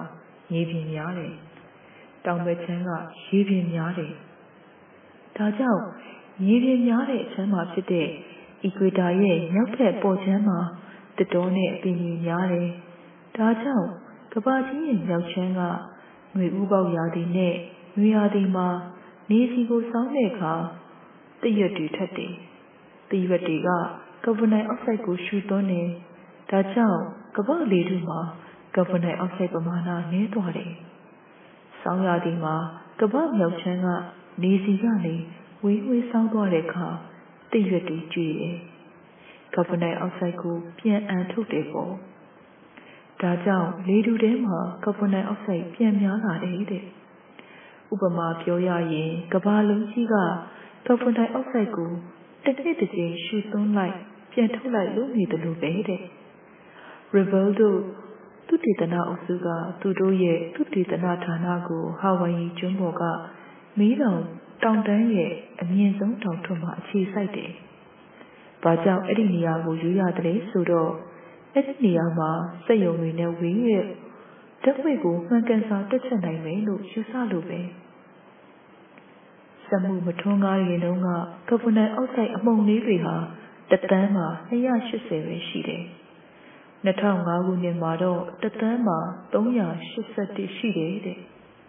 [0.52, 1.32] ရေပြင်များတယ်။
[2.24, 2.90] တောင်ဘက်ခြမ်းက
[3.28, 4.12] ရေပြင်များတယ်။
[5.36, 5.84] ဒါကြောင့်
[6.46, 8.08] ရေပြင်များတဲ့အချမ်းမှာဖြစ်တဲ့
[8.64, 10.58] အီကွေတာရဲ့မြောက်ဘက်ပေါ်ခြမ်းမှာ
[11.18, 12.68] တတော်နဲ့အပင်ကြီးများတယ်။
[13.36, 13.88] ဒါကြောင့်
[14.32, 15.60] ကဘာကြီးရဲ့မြောက်ခြမ်းက
[16.36, 17.54] ငွေဥပေါက်ရာသီနဲ့
[17.96, 18.68] ငွေရာသီမှာ
[19.30, 20.54] နေစီကိုစောင်းတဲ့အခါ
[21.44, 22.32] တရွတ်တွေထက်တယ်။
[23.10, 23.68] တရွတ်တွေက
[24.24, 25.88] ကာဗွန်ဒိုင်အောက်ဆိုက်ကိုရှူသွင်းတယ်။
[26.50, 27.00] ဒါကြောင့်
[27.36, 28.18] ကမ္ဘာလေထုမှာ
[28.74, 30.72] ကာဗွန်ဒိုင်အောက်ဆိုက်ပမာဏနည်းသွားတယ်။
[31.82, 32.54] ဆောင်းရာသီမှာ
[33.00, 33.88] ကမ္ဘာမြောက်ချမ်းက
[34.42, 35.14] နေစီကနေ
[35.64, 36.86] ဝေးဝေးဆောင်းသွားတဲ့အခါ
[37.52, 38.56] တရွတ်တွေကျွေတယ်။
[39.54, 41.92] ကာဗွန်ဒိုင်အောက်ဆိုက်ကိုပြန်အန်ထုတ်တယ်ပေါ့။
[43.20, 46.84] ဒါကြောင့်လေထုထဲမှာကာဗွန်ဒိုင်အောက်ဆိုက်ပြန်များလာတယ်တဲ့။
[47.92, 50.16] ဥပမာပြောရရင်ကမ္ဘာလုံးကြီးက
[50.86, 51.90] ကာဗွန်ဒိုင်အောက်ဆိုက်ကို
[52.44, 53.96] တစ်နှစ်တစ်ကြိမ်ရှူသွင်းလိုက်
[54.32, 56.02] ပြန်ထုတ်လိုက်လို့နေတယ်လို့ပဲတဲ့
[57.14, 57.78] Rebel တို့
[58.46, 59.48] သူတေသနာအုပ်စုက
[59.80, 63.02] သူတို့ရဲ့သူတေသနာဌာနကိုဟာဝိုင်ယီကျွန်းပေါ်က
[63.78, 64.20] မီးတောင်
[64.62, 67.50] တောင်တန်းရဲ့အမြင့်ဆုံးတောင်ထွန်းမှာအခြေစိုက်တယ်။
[68.62, 70.92] ဘာကြောင့်အဲ့ဒီနေရာကိုရွေးရတယ်ဆိုတော့
[71.52, 72.30] အဲ့ဒီနေရာမှာ
[72.66, 73.84] စက်ယုံတွေနဲ့ဝင်းရဲ့
[74.62, 77.60] ဓာတ်ငွေ့ကိုမှန်ကန်စွာတက်ချက်နိုင်မယ်လို့ယူဆလို့ပဲ။
[79.68, 81.08] စမှုမထွန်းကားရင်တုန်းက
[81.48, 83.16] ကာဗွန်ဒိုင်အောက်ဆိုက်အမှုန်လေးတွေဟာ
[83.70, 85.82] တသန်းမှာ280ပဲရှိတယ်။
[86.86, 88.98] 2005ခုနှစ်မှာတော့တသန်းမှာ
[89.32, 91.18] 381ရှိတယ်တဲ့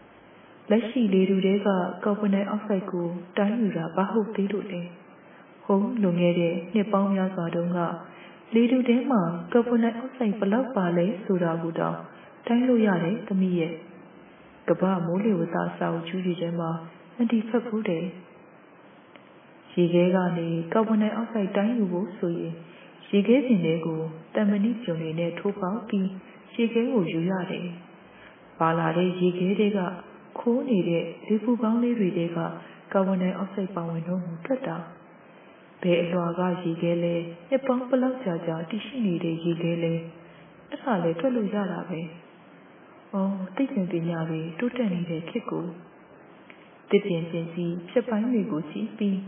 [0.70, 1.68] ။လက်ရှိလေထုတွေက
[2.04, 4.82] ကာဗွန်ဒိုင်အောက်ဆိုက်ကိုတိုင်းယူတာဘာဟုတ်သေးလို့လဲ။
[5.66, 7.80] ဟုတ်လွန်ခဲ့တဲ့နှစ်ပေါင်းများစွာတုန်းက
[8.54, 9.22] လေထုထဲမှာ
[9.54, 11.98] ကာဗွန်ဒိုင်အောက်ဆိုက်ဘယ်လောက်ပါလဲဆိုတာကိုတော့
[12.48, 13.74] တိုင်းလို့ရတယ်သမီးရဲ့
[14.70, 15.62] ကမ္ဘာမိုးလေဝသစာ
[15.94, 16.70] အုပ်ကျူးတွေထဲမှာ
[17.18, 18.06] အန်တီဖက်ဘူးတယ်
[19.74, 22.54] ရေခဲကနေကာဗွန်ဒိုင်အောက်ဆိုက်တိုင်းယူဖို့ဆိုရင်
[23.10, 24.02] ရေခဲပြင်တွေကို
[24.36, 26.08] တံမဏိပြုံတွေနဲ့ထိုးပေါက်ပြီး
[26.56, 27.66] ရေခဲကိုယူရတယ်။
[28.60, 29.80] ပါလာတဲ့ရေခဲတွေက
[30.40, 32.40] ခိုးနေတဲ့လေပူကောင်းလေးတွေတွေက
[32.92, 34.78] ကာဗွန်ဒိုင်အောက်ဆိုက်ပါဝင်တော့မှုထွက်တာ။
[35.82, 37.14] ဘယ်အလွာကရေခဲလဲ
[37.50, 39.94] နှစ်ပေါင်းဘလောက်ကြာကြာတည်ရှိနေတဲ့ရေခဲလဲ
[40.70, 42.00] အဲ့ဒါလေထွက်လို့ရတာပဲ။
[43.14, 45.66] အော်သိပင်ပညာတွေတိုးတက်နေတဲ့ခေတ်ကို
[46.92, 49.20] တစ်ပင်ပင်စီဖြစ်ပိုင်းတွေကိုကြည့်ပြီး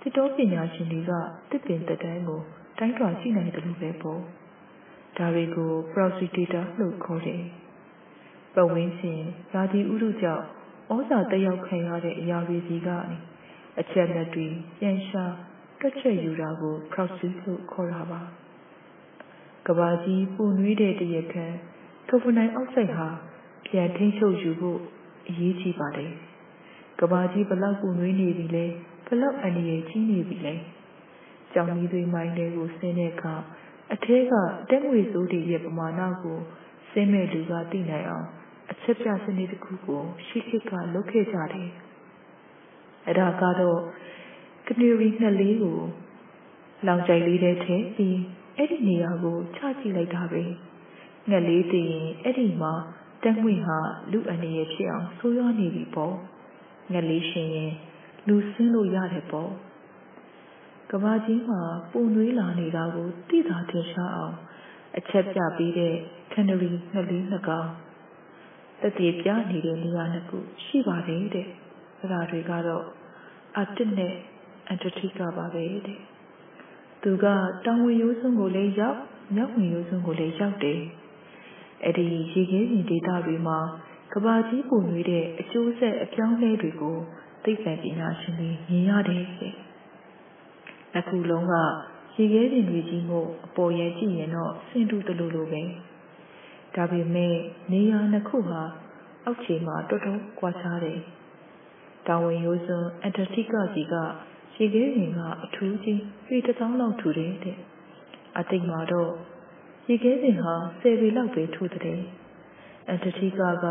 [0.00, 1.12] သစ်တောပညာရှင်တွေက
[1.50, 2.40] တစ်ပင်သက်တမ်းကို
[2.78, 4.20] တိုင်းထွာကြည့်နိုင်တယ်လို့ပဲပေါ့
[5.16, 7.42] ဒါတွေကို prosecutator လို့ခေါ်တယ်
[8.54, 9.20] ပတ်ဝန်းကျင်
[9.52, 10.44] ဇာတိဥရုကြောင့်
[10.94, 13.16] ဩဇာတက်ရောက်ခံရတဲ့အရာတွေစီကနေ
[13.80, 14.46] အချက်လက်တွေ
[14.78, 15.24] ပြန်ရှာ
[15.80, 18.20] တွက်ချက်ယူတာကို proxy လို့ခေါ်တာပါ
[19.66, 21.46] ကဘာကြီးပူနွေးတဲ့တရခံ
[22.08, 23.08] ကာဗွန်ဒိုင်အောက်ဆိုက်ဟာ
[23.66, 24.78] ပြန်ထိန်းချုပ်ယူဖို့
[25.28, 26.12] အရေးကြီးပါတယ်
[27.00, 28.64] ကဘာကြီးဘလောက်ပူနွေးနေပြီလဲ
[29.06, 30.54] ဘလောက်အန္တရာယ်ကြီးနေပြီလဲ
[31.52, 33.34] ကြောင်မီးသွေးမိုင်းတွေကိုဆင်းတဲ့အခါ
[33.92, 34.32] အထဲက
[34.70, 36.38] တက်ငွေစိုးတွေရဲ့ပမာဏကို
[36.90, 38.26] ဆင်းမဲ့လူကသိနိုင်အောင်
[38.70, 41.70] အချက်ပြစနစ်တစ်ခုကိုရှိခိကလုပ်ခဲ့ကြတယ်။
[43.06, 43.80] အဲ့ဒါကတော့
[44.66, 45.78] ကနူရီနှစ်လေးကို
[46.86, 48.18] လောင်ကြိုက်လေးထဲထည့်ပြီး
[48.56, 50.42] အဲ့ဒီနေရာကိုချကြည့်လိုက်တာပဲ။
[51.28, 52.72] ငှက်လေးသိရင်အဲ့ဒီမှာ
[53.22, 53.78] တက်ငွေဟာ
[54.12, 56.14] လူအနေရဖြစ်အောင်ဆိုးရွားနေပြီပေါ့။
[56.92, 57.72] ငှက်လေးရှင်ရင်
[58.26, 59.52] လူဆင်းလို့ရတယ်ပေါ့။
[60.90, 61.60] ကဘာကြီးမှာ
[61.90, 64.36] ပူနွေးလာနေတာကိုသိသာထင်ရှားအောင်
[64.98, 65.94] အချက်ပြပေးတဲ့
[66.32, 67.68] ကန်နရီနှစ်လေးနှစ်ကောင်
[68.82, 71.48] တတိပြနေတဲ့နေရာနှစ်ခုရှိပါတယ်တဲ့
[72.00, 72.84] အဲဒါတွေကတော့
[73.56, 74.14] အာတစ်နဲ့
[74.68, 76.00] အန်တတိကပါပဲတဲ့
[77.02, 77.26] သူက
[77.64, 79.00] တောင်ဝင်ရိုးစွန်းကိုလည်းရောက်
[79.34, 80.80] မြောက်ဝင်ရိုးစွန်းကိုလည်းရောက်တယ်
[81.84, 83.58] အဲ့ဒီရေခဲပြင်ဒေသတွေမှာ
[84.16, 86.96] ကဘာကြီးပူနွေးတဲ့အကျိုးဆက်အပြောင်းလဲတွေကို
[87.44, 89.54] သိပ္ပံပညာရှင်တွေမြင်ရတယ်တဲ့
[90.92, 91.54] နှစ်ခုလုံးက
[92.16, 95.62] ရေခဲပြင်တွေကြီးမို့အပေါ်ရဲကြည့်ရင်တော့ဆင်တူတလူလိုပဲ
[96.74, 97.34] ဒါပေမဲ့
[97.72, 98.62] နေရာနှစ်ခုဟာ
[99.24, 100.98] အောက်ခြေမှာတော်တော်ကွာခြားတယ်
[102.06, 103.94] တောင်ဝင်ရိုးစွန်းအန်တာတိကကြီးက
[104.56, 107.58] ရေခဲပြင်ကအထူးကြီးပေတစ်သောင်းလောက်ထူတယ်တဲ့
[108.38, 109.12] အတိတ်မှာတော့
[109.88, 112.00] ရေခဲပြင်ဟာဆယ်ပေလောက်ပဲထူတဲ့
[112.88, 113.66] အန်တာတိကက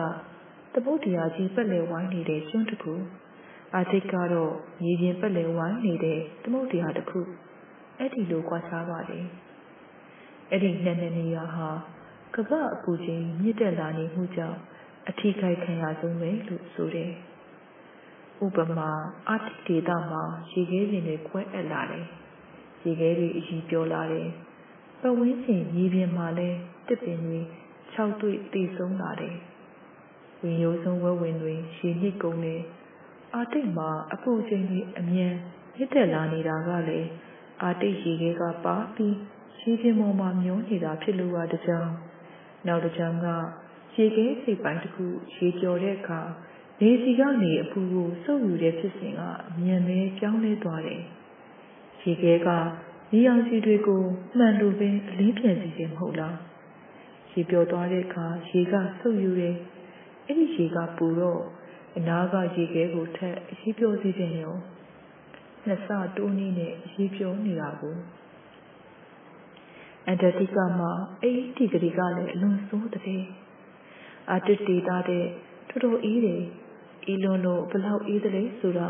[0.73, 2.93] သမုဒ္ဒရာကြီးပက်လည်ဝိုင်းနေတဲ့ကျွန်းတစ်ခု
[3.75, 7.19] အာတိတ်ကတော့မြေပြင်ပက်လည်ဝိုင်းနေတဲ့သမုဒ္ဒရာတစ်ခု
[7.97, 9.25] အဲ့ဒီလိုကွာခြားပါတယ်
[10.49, 11.69] အဲ့ဒီနှစ်နှစ်နေရာဟာ
[12.35, 14.59] ကပအပူချိန်မြင့်တက်လာနေမှုကြောင့်
[15.09, 17.11] အထီးခိုက်ခံရဆုံးပဲလို့ဆိုတယ်
[18.45, 18.89] ဥပမာ
[19.29, 22.05] အာတိဒေတာမှာရေခဲပြင်တွေခွဲအပ်လာတယ်
[22.83, 24.29] ရေခဲတွေအကြီးပြောလာတယ်
[25.01, 26.57] ပတ်ဝန်းကျင်မြေပြင်မှာလည်း
[26.87, 27.39] တစ်ပင်တွေ
[27.93, 29.35] ၆တွေ့တည်ဆုံးလာတယ်
[30.43, 32.61] ဝင်ရိုးစုံဝဲဝင်တွေရေမြစ်ကုန်တယ်
[33.33, 35.33] အာတိတ်မှာအပူချိန်ကြီးအမြန်
[35.75, 37.09] မြင့်တက်လာနေတာကလည်း
[37.63, 39.15] အာတိတ်ရေခဲကပါပြီး
[39.61, 41.89] ရေပြင်ပေါ်မှာမျောနေတာဖြစ်လို့ပါတကြောင်
[42.67, 43.27] နောက်တစ်ကြောင်က
[43.95, 46.21] ရေခဲစိတ်ပိုင်းတစ်ခုရေကျော်တဲ့အခါ
[46.79, 51.01] နေစီကနေအပူကိုစုပ်ယူတဲ့ဖြစ်စဉ်ကအမြန်ပဲပြောင်းလဲသွားတယ်
[52.01, 52.49] ရေခဲက
[53.11, 54.01] ဒီအောင်စီတွေကို
[54.37, 56.37] မှန်လို့ပဲအလင်းပြန်စီခြင်းမဟုတ်လား
[57.31, 59.55] ရေပြောသွားတဲ့အခါရေကစုပ်ယူတယ်
[60.27, 61.41] အဲ့ဒီရေကပူတော့
[61.97, 64.55] အနာကရေခဲကိုထက်အရေးပြောစေခြင်းရော
[65.65, 67.95] နှစ်ဆတိုးနည်းနဲ့အရေးပြောနေတာကို
[70.05, 73.23] အန်တာတိကမှာအဲ့ဒီကလေးကလည်းအလွန်ဆိုးတဲ့
[74.29, 75.25] အာတစ်ဒေတာတဲ့
[75.69, 76.43] တော်တော်အေးတယ်
[77.07, 78.87] အေးလွန်လို့ဘလောက်အေးတယ်လဲဆိုတာ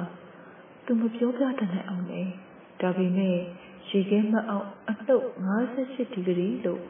[0.86, 2.22] သူမပြောပြတတ်နိုင်အောင်လေ
[2.82, 3.38] ဒါပေမဲ့
[3.90, 5.28] ရေခဲမအောင်အနှုတ်
[5.70, 6.84] 58ဒီဂရီလို့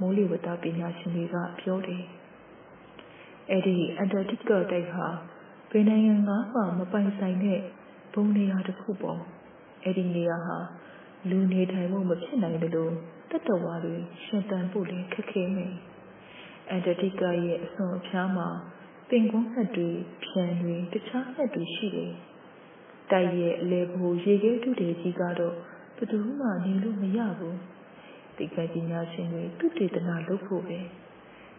[0.00, 2.04] မိုးလေဝသပညာရှင်တွေကပြောတယ်
[3.50, 5.06] အဲ့ဒီအန်တာတိကတိုက်ဟာ
[5.70, 7.60] ဘယ်နိုင်ငံကမှမပိုင်ဆိုင်တဲ့
[8.14, 9.20] ဘုံနေရာတစ်ခုပေါ့
[9.84, 10.58] အဲ့ဒီနေရာဟာ
[11.28, 12.92] လူနေထိုင်မှုမဖြစ်နိုင်တယ်လို့
[13.30, 15.74] တတဝါတွေရှင်သန်ဖို့လည်းခက်ခဲမယ်
[16.68, 18.48] အန်တာတိကရဲ့အစွန်အဖျားမှာ
[19.08, 19.90] ပင်ကုန်းဆက်တွေ
[20.24, 22.12] ဖြန်တွေတခြားဆက်တွေရှိတယ်
[23.10, 25.54] တိုက်ရဲ့အလဲဘူရေခဲတုတွေကြီးကတော့
[25.96, 27.58] ဘယ်သူမှနေလို့မရဘူး
[28.36, 30.78] ဒီကပညာရှင်တွေသူတေသနာလုပ်ဖို့ပဲ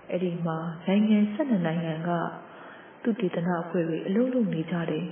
[0.10, 2.10] အဲ့ဒီမှာနိုင်ငံ၁၂နိုင်ငံက
[3.04, 5.06] သူတေသနာအဖွဲ့တွေအလုံးလုံးနေကြတယ်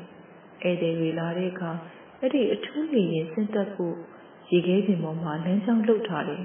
[0.64, 1.72] ဧည့်သည်တွေလာတဲ့အခါ
[2.20, 3.96] အဲ့ဒီအထူးနေရင်စဉ်သက်ဖို့
[4.52, 6.44] ရေခဲပြင်ပေါ်မှာလမ်းကြောင်းလှုပ်ထားတယ်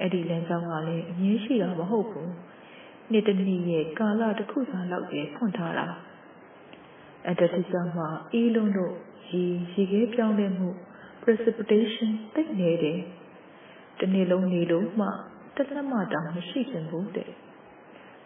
[0.00, 2.32] အဲ့ဒီလမ်းကြောင်းကလည်းအငြင်းရှိတာမဟုတ်ဘူး
[3.12, 5.86] နေ့တစ်နေ့ရဲ့ကာလတစ်ခုစာလောက်ပဲဖွင့်ထားတာ
[7.28, 8.94] အတတိကမှာအေးလုံးလို့
[9.30, 10.68] ရေရေခဲပြောင်းလဲမှု
[11.22, 13.00] precipitation တိတ်နေတယ်
[14.00, 15.06] တနေ့လုံးနေလို့မှ
[15.56, 17.30] တစ်လက်မတောင်မရှိချင်ဘူးတဲ့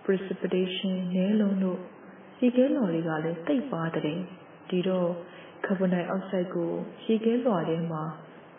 [0.05, 1.81] precipitation နဲလုံးလို့
[2.41, 4.19] ရေရေခဲလွှာတွေကလည်းတိတ်ပါတယ်
[4.69, 5.11] ဒီတော့
[5.65, 6.73] ကာဗွန်ဒိုင်အောက်ဆိုက်ကို
[7.05, 8.03] ရေခဲလွှာထဲမှာ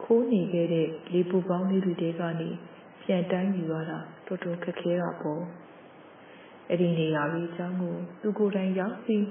[0.03, 2.49] ခိုးနေခဲ့တဲ့လေပူပေါင်းလေးတွေထဲကနေ
[3.03, 5.41] ပြန်တိုင်းယူရတာတော်တော်ခက်ခဲတာပေါ့
[6.69, 9.25] အဲ့ဒီနေရာလေးအကြောင်းကိုသူကိုယ်တိုင်ရောက်ပြီး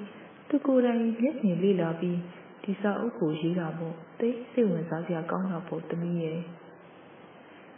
[0.48, 2.18] သူကိုယ်တိုင်မျက်မြင်လေ့လာပြီး
[2.64, 6.40] ဒီစာအုပ်ကိုရေးတာမို့သိစိတ်ဝင်စားစရာကောင်းတာပေါ့တမီးရဲ့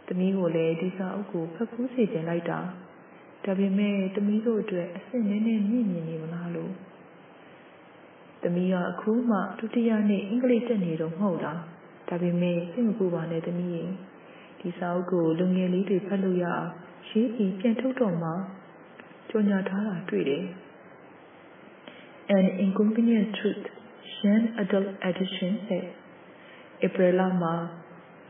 [0.07, 2.59] တမီးကိုလည်းဒီစာအုပ်ကိုဖတ်ဖူးစေချင်လိုက်တာ
[3.47, 6.73] ဒါပေမဲ့တမီးတို့အတွက်အဆင့်နည်းနည်းမြင့်မြင်နေမလားလို့
[8.43, 11.59] တမီးကအခုမှဒုတိယနှစ်အင်္ဂလိပ်တက်နေတော့မဟုတ်လား
[12.09, 13.89] ဒါပေမဲ့စိတ်မပူပါနဲ့တမီးရဲ့
[14.59, 16.67] ဒီစာအုပ်ကိုလူငယ်လေးတွေဖတ်လို့ရအောင်
[17.09, 18.31] ရေးပြီးပြန်ထုတ်တော့မှ
[19.29, 20.43] ကြော်ညာထားတာတွေ့တယ်
[22.37, 23.65] An Inconvenient Truth
[24.23, 25.83] Young Adult Edition နဲ့
[26.85, 27.53] ဧပြီလမှာ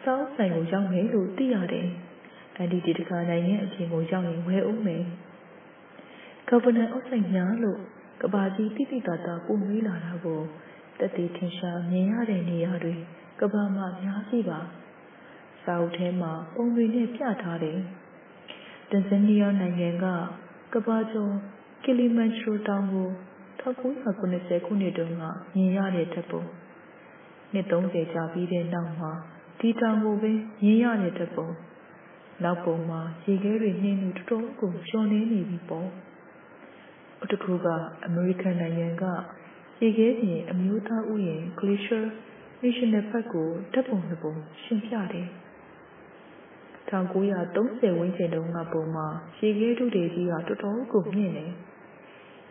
[0.04, 1.88] စောင်းဆိုင်ကိုရောက်မယ်လို့သိရတယ်။
[2.58, 5.04] အန်ဒီဒီတခါနိုင်ငံအပြင်ကိုရောက်ရင်ဝယ်ဦးမယ်။
[6.48, 7.80] ဂဗနန်အောက်ဆိုင်များလို့
[8.22, 10.42] ကဘာကြီးတိတိတသာပုံမေးလာတာကို
[11.00, 12.94] တတိထင်ရှားမြင်ရတဲ့နေရာတွေ
[13.40, 14.60] ကဘာမှများစီပါ။
[15.64, 17.80] စာအုပ်ထဲမှာပုံတွေနဲ့ပြထားတယ်။
[18.92, 20.06] တန်ဇန်နီးယားနိုင်ငံက
[20.74, 21.34] ကဘာကျော်
[21.84, 23.08] ကီလီမန်ချရိုတောင်ကို
[23.62, 25.24] 1990ခုနှစ်တုန်းက
[25.56, 26.44] မြင်ရတဲ့ဓာတ်ပုံ
[27.54, 29.12] နှစ်30ကြာပြီးတဲ့နောက်မှာ
[29.60, 30.32] ဒီတောင်ကိုပဲ
[30.64, 31.48] မြင်ရတဲ့ဓာတ်ပုံ
[32.44, 35.90] နောက်ပုံမှာရေခဲတွေနှင်းလို့တော်တော်ကိုရှော်နေနေပြီပေါ့
[37.24, 37.68] အတကူက
[38.06, 39.04] အမေရိကန်နိုင်ငံက
[39.82, 42.06] ရေခဲပြင်အမျိုးသားဥယျာဉ် Glacier
[42.64, 45.28] National Park ကိုဓာတ်ပုံနှစ်ပုံရှင်းပြတယ်
[46.90, 49.08] 1930ဝန်းကျင်တုန်းကပုံမှာ
[49.40, 51.46] ရေခဲတုတွေကြီးကတော်တော်ကိုမြင့်နေ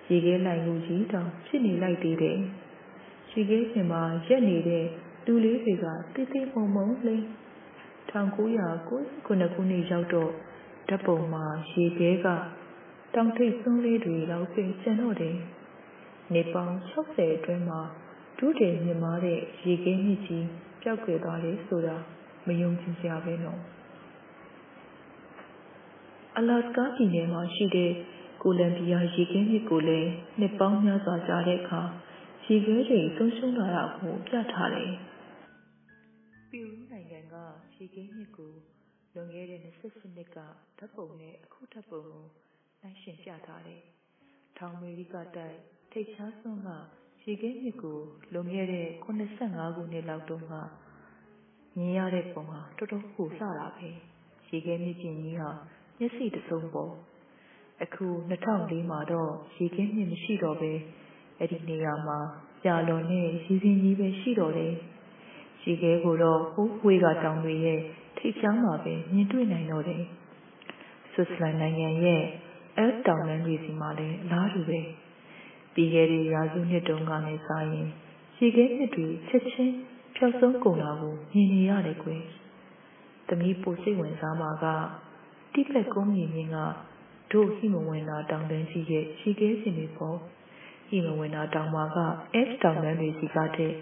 [0.08, 2.38] ရေခဲလိုက်လူကြီးတောင်ဖြစ်နေလိုက်သေးတယ်
[3.32, 4.84] ရေခဲပြင်မှာရက်နေတဲ့
[5.24, 7.22] လူလေးတွေကတိတ်တိတ်မုံမုံလေး
[8.10, 10.30] 1999ခုနှစ်ရောက်တော့
[10.88, 12.26] ဓာတ်ပုံမှာရေခဲက
[13.14, 15.36] တောင်ထိပ်ဆုံးလေးတွေလောက်ပြင်ကျန်တော့တယ်
[16.34, 17.80] နေပေါင်း60အတွင်းမှာ
[18.38, 20.46] ဒုတိယမြင်မာတဲ့ရေခဲမြစ်ကြီး
[20.82, 21.96] ပျောက်ကွယ်သွားတယ်ဆိုတာ
[22.46, 23.60] မယုံကြည်စရာပဲနော်
[26.36, 27.92] အလာစကာပြည်နယ်မှာရှိတဲ့
[28.42, 31.82] ကိုလံဘီယာရေခဲမြစ်ကိုလည်းနှစ်ပေါင်းများစွာကြာတဲ့အခါ
[32.46, 35.05] ရေခဲတွေသုံးရှုံးလာတာကိုပြထားတယ်။ပီရူး
[37.46, 38.52] နိုင်ငံကရေခဲမြစ်ကို
[39.14, 40.46] လွန်ခဲ့တဲ့28နှစ်ကဓာ
[40.84, 42.24] တ်ပုံနဲ့အခုဓာတ်ပုံကို
[42.82, 43.82] နိုင်ရှင်ပြထားတယ်။
[44.56, 45.56] ထောင်အမေရိကတိုက်
[45.92, 46.70] ထိတ်ချားစွန်းက
[47.24, 47.98] ရေခဲမြစ်ကို
[48.32, 50.54] လွန်ခဲ့တဲ့85ခုနှစ်လောက်တုန်းက
[51.76, 53.90] မြင်ရတဲ့ပုံဟာတော်တော်ကိုလှတာပဲ။
[54.50, 55.50] ရေခဲမြစ်ပြင်ကြီးဟာ
[55.98, 56.92] မျက်စိတစုံပေါ်
[57.82, 60.72] အခု2004မှာတော့ရေခင်းမြင့်မရှိတော့ပဲ
[61.38, 62.18] အဲ့ဒီနေရာမှာ
[62.64, 64.74] ကြာလွန်နဲ့ရေစင်းကြီးပဲရှိတော့တယ်
[65.66, 67.80] ရေခဲကိုတော့ဟိုးဝေးကတောင်တွေရဲ့
[68.18, 70.04] ထိပ်ချောင်းမှာပဲမြင်တွေ့နိုင်တော့တယ်
[71.12, 72.22] ဆွစ်ဇာလန်နိုင်ငံရဲ့
[72.78, 74.80] အဲတောင်လမ်းကြီးစီမှာလည်းအလားတူပဲ
[75.74, 77.88] ပြီးခဲ့တဲ့ရာစုနှစ်တုန်းကလည်းစာရင်
[78.38, 79.74] ရေခဲနှစ်တွေချက်ချင်း
[80.16, 82.22] ဖြောက်ဆုံးကုန်တာကိုမြင်နေရတယ်ကွယ်
[83.28, 84.66] သမီးပိုစိတ်ဝင်စားမှာက
[85.52, 86.58] တိပက်ကုန်းမြင်မြင်က
[87.32, 90.16] တို့ဟိမဝင်နာတောင်တန်းကြီးရဲ့ရေခဲစင်တွေပေါ်
[90.88, 91.98] ဟိမဝင်နာတောင်မှာက
[92.46, 93.72] F တောင်တန်းတွေစီကတဲ့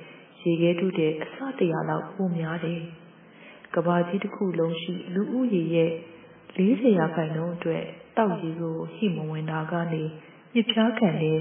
[0.45, 2.81] ရေခဲတုတဲ့အစတရာလောက်ပိုများတယ်။
[3.75, 5.91] ကဘာကြီးတစ်ခုလုံးရှိလူဦးရေရဲ့
[6.57, 7.85] 40ရာခိုင်နှုန်းအတွက်
[8.17, 10.03] တောက်ရေကိုဟိမဝင်နာကနေ
[10.53, 11.41] မြစ်ဖြားခံတဲ့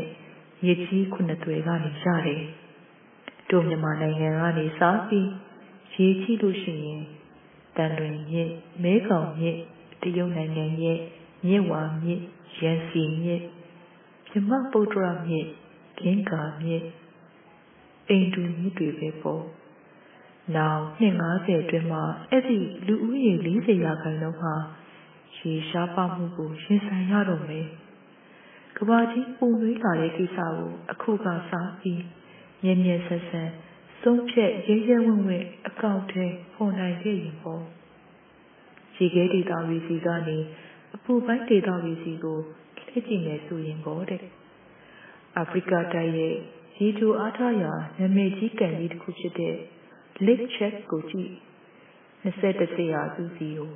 [0.65, 2.41] ရေကြီးခုနှစ်တွေကနေရတယ်။
[3.49, 5.29] တို့မြန်မာနိုင်ငံကနေစားပြီး
[5.95, 7.01] ရေကြီးလို့ရှိရင်
[7.77, 8.49] တန်လွင်မြစ်
[8.83, 9.57] မဲခေါင်မြစ်
[10.01, 10.99] တရုတ်နိုင်ငံရဲ့
[11.47, 12.21] မြစ်ဝါမြစ်
[12.59, 13.41] ရန်စီမြစ်
[14.29, 15.47] မြမပုတ္တရမြစ်
[15.99, 16.83] ဂင်္ဂါမြစ်
[18.09, 19.43] အိန္ဒူမြစ်တွေပဲပေါ့
[20.55, 24.53] နောက်နှစ်90အတွင်းမှာအဲ့ဒီလူဦးရေ40ရာခိုင်နှုန်းဟာ
[25.37, 27.67] ရေရှားပါမှုကိုရင်ဆိုင်ရတော့မယ်
[28.77, 32.03] ကဘာကြီးပူနွေးလာတဲ့ကိစ္စကိုအခုကစားပြီး
[32.63, 33.49] မြဲမြဲဆက်ဆက်
[34.01, 37.63] ဆုံးဖြတ်ရဲရဲဝံ့ဝံ့အကောင့်ထဲပေါ်နိုင်ခဲ့ရင်ပေါ့
[38.97, 40.37] ရေခဲဒေတာဝီစီကနေ
[40.95, 42.39] အပူပိုင်းဒေသတွေစီကို
[42.77, 44.23] လှည့်ကြည့်မယ်ဆိုရင်ပေါ့တဲ့
[45.37, 46.35] အာဖရိကတိုက်ရဲ့
[46.83, 49.55] ရေချိုအားထားရာနာမည်ကြီးကန်ကြီးတစ်ခုဖြစ်တဲ့
[50.25, 51.31] Lake Check ကိုကြည့်
[52.23, 53.69] 21စေရာစုစီကို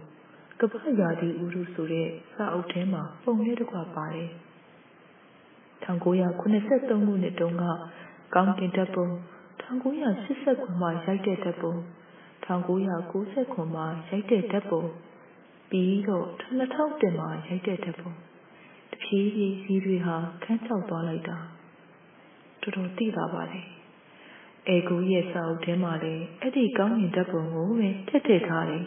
[0.60, 4.30] ကပ္ပရာဒီဥရုဆိုတဲ့စာအုပ်ထဲမှာပုံလေးတစ်ခွပါတယ်
[5.84, 7.64] 1983ခုနှစ်တုန်းက
[8.34, 9.08] ကောင်းတင်တပ်ပုံ
[9.68, 11.74] 1989မှာရိုက်တဲ့တပ်ပုံ
[12.46, 14.84] 1990မှာရိုက်တဲ့တပ်ပုံ
[15.70, 18.12] ပြီးတော့2000တင်မှာရိုက်တဲ့တဲ့ပုံ
[18.92, 21.38] တဖြည်းဖြည်းဇီးတွေဟာခန်းချောက်သွားလိုက်တာ
[22.62, 23.62] တော်တော်သိတာပါလေ
[24.68, 28.86] အဲကူရဲ့စာအုပ်ထဲမှာလည်းအဲ့ဒီကောင်းမြင်တဲ့ပုံကိုပဲထည့်ထည့်ထားတယ်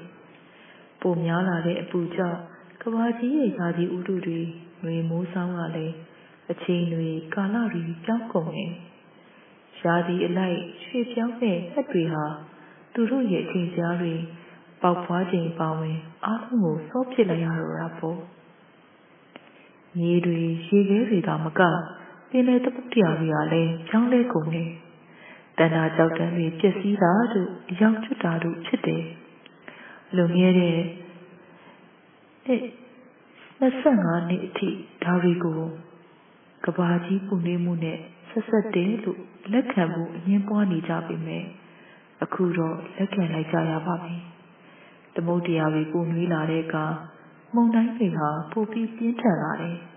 [1.02, 2.38] ပုံများလာတဲ့အပူကြောင့်
[2.82, 4.40] ကဘာကြီးရဲ့ယာကြီးဥတုတွေ
[4.82, 5.94] ငွေမိုးဆောင်ကလည်း
[6.52, 8.66] အချိန်တွေကာလတွေကြောင်းကုန်နေ
[9.84, 12.24] ရာသီအလိုက်ရွှေ့ပြောင်းတဲ့သက်တွေဟာ
[12.94, 14.14] သူတို့ရဲ့အချိန်ကြားတွေ
[14.82, 18.18] ပေါက်ဖွားခြင်းပါဝင်အားလုံးကိုစောပစ်လိုက်ရတော့တာပေါ့
[19.98, 21.60] မြေတွေရေခဲတွေကမက
[22.30, 24.64] ပင်လယ်သမုဒ္ဒရာတွေကလည်းကြောင်းလဲကုန်နေ
[25.58, 29.04] တဏှာကြောက်တန်းတွေပျက်စီးတာတို့အယောင်ကျွတ်တာတို့ဖြစ်တယ်
[30.16, 30.76] လွန်ခဲ့တဲ့
[32.46, 32.62] နှစ်
[33.60, 34.68] 25နှစ်အထိ
[35.04, 35.60] ဒါတွေကို
[36.64, 39.20] ကဘာကြီးပူနေမှုနဲ့ဆက်ဆက်တယ်လို့
[39.52, 41.44] လက်ခံဖို့အငင်းပွားနေကြပြီမဲ့
[42.22, 44.16] အခုတော့လက်ခံလိုက်ကြရပါပြီ။
[45.14, 46.84] သမုဒ္ဒရာတွေပူနွေးလာတဲ့အခါ
[47.54, 49.76] မုန်တိုင်းတွေဟာပိုပြီးပြင်းထန်လာတယ်။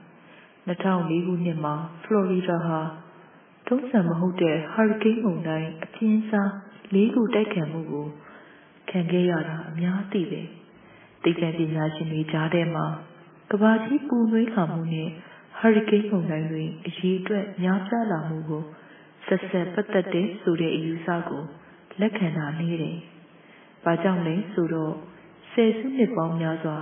[0.67, 1.73] 2004ခုနှစ်မှာ
[2.03, 2.79] ဖလော်ရီဒါဟာ
[3.67, 6.49] ထုံးစံမဟုတ်တဲ့ဟာရီကိန်းမုန်တိုင်းအပြင်းစား
[6.95, 8.07] ၄ခုတိုက်ခတ်မှုကို
[8.89, 10.41] ခံခဲ့ရတာအများသိပဲ။
[11.23, 12.85] သိပ္ပံပညာရှင်တွေကြားထဲမှာ
[13.51, 15.09] ကဘာကြီးပူနွေးလာမှုနဲ့
[15.57, 18.63] ဟာရီကိန်းမုန်တိုင်းတွေအရေးအတွက်များပြားလာမှုကို
[19.27, 21.43] ဆက်ဆက်ပတ်သက်တဲ့ဆိုတဲ့အယူဆကို
[21.99, 22.97] လက်ခံတာနေတယ်။
[23.83, 24.93] ဘာကြောင့်လဲဆိုတော့
[25.51, 26.77] ဆယ်စုနှစ်ပေါင်းများစွာ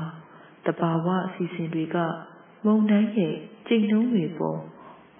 [0.65, 1.97] တဘာဝအစီအစဉ်တွေက
[2.65, 3.35] မုန်တိုင်းရဲ့
[3.67, 4.59] ကျိန်နှုံးတွေပေါ်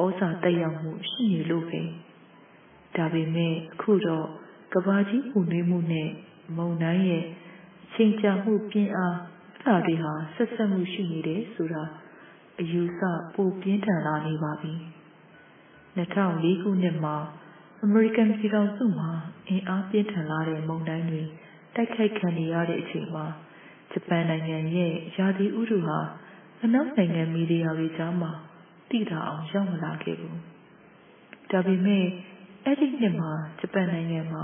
[0.03, 1.81] ဩဇာတက်ရောက်မှုရှိနေလို့ပဲ။
[2.95, 4.27] ဒါပေမဲ့အခုတော့
[4.73, 6.09] ကဘာကြီးပူနွေးမှုနဲ့
[6.57, 7.23] မုန်တိုင်းရဲ့
[7.93, 9.15] ချိန်ကြာမှုပြင်းအား
[9.61, 11.83] အဲ့ဒါတွေဟာဆက်ဆက်မှုရှိနေတယ်ဆိုတာ
[12.59, 12.99] အယူဆ
[13.35, 14.73] ပိုပြင်းထန်လာနေပါပြီ
[15.97, 17.15] 2004ခုနှစ်မှာ
[17.83, 19.09] အမေရိကန်ပြည်ထောင်စုမှာ
[19.47, 21.21] အင်အားပြင်းထန်လာတဲ့မုန်တိုင်းတွေ
[21.75, 23.25] တိုက်ခိုက်ခံနေရတဲ့အချိန်မှာ
[23.91, 25.99] ဂျပန်နိုင်ငံရဲ့ရာသီဥတုဟာ
[26.63, 28.31] အနောက်နိုင်ငံမီဒီယာတွေကြားမှာ
[28.89, 30.39] တည်တာအောင်ရောက်မလာခဲ့ဘူး
[31.51, 32.05] ဒါပေမဲ့
[32.65, 34.43] အဲ့ဒီနှစ်မှာဂျပန်နိုင်ငံမှာ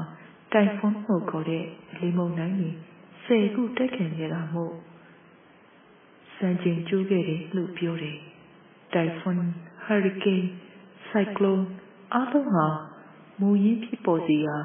[0.54, 1.66] တိုင်ဖွန်းလို့ခေါ်တဲ့
[2.00, 2.70] လေမုန်တိုင်းတွေ
[3.24, 4.74] ဆယ်ခုတိုက်ခတ်ခဲ့တာမို့
[6.38, 8.18] စံချိန်ကျိုးခဲ့တယ်လို့ပြောတယ်။
[8.94, 9.40] တိုင်ဖွန်း၊
[9.86, 10.44] ဟာရီကိန်း၊
[11.08, 11.66] ဆိုင်ကလုန်း
[12.14, 12.66] အားလုံးဟာ
[13.40, 14.56] မူရင်းဖြစ်ပေါ်စေရာ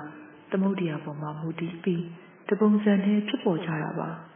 [0.51, 2.03] သမုဒ္ဒရာပေါ်မှာမူတည်ပြီး
[2.49, 4.11] တပုံစံနဲ့ဖြစ်ပေါ်ကြတာပါ။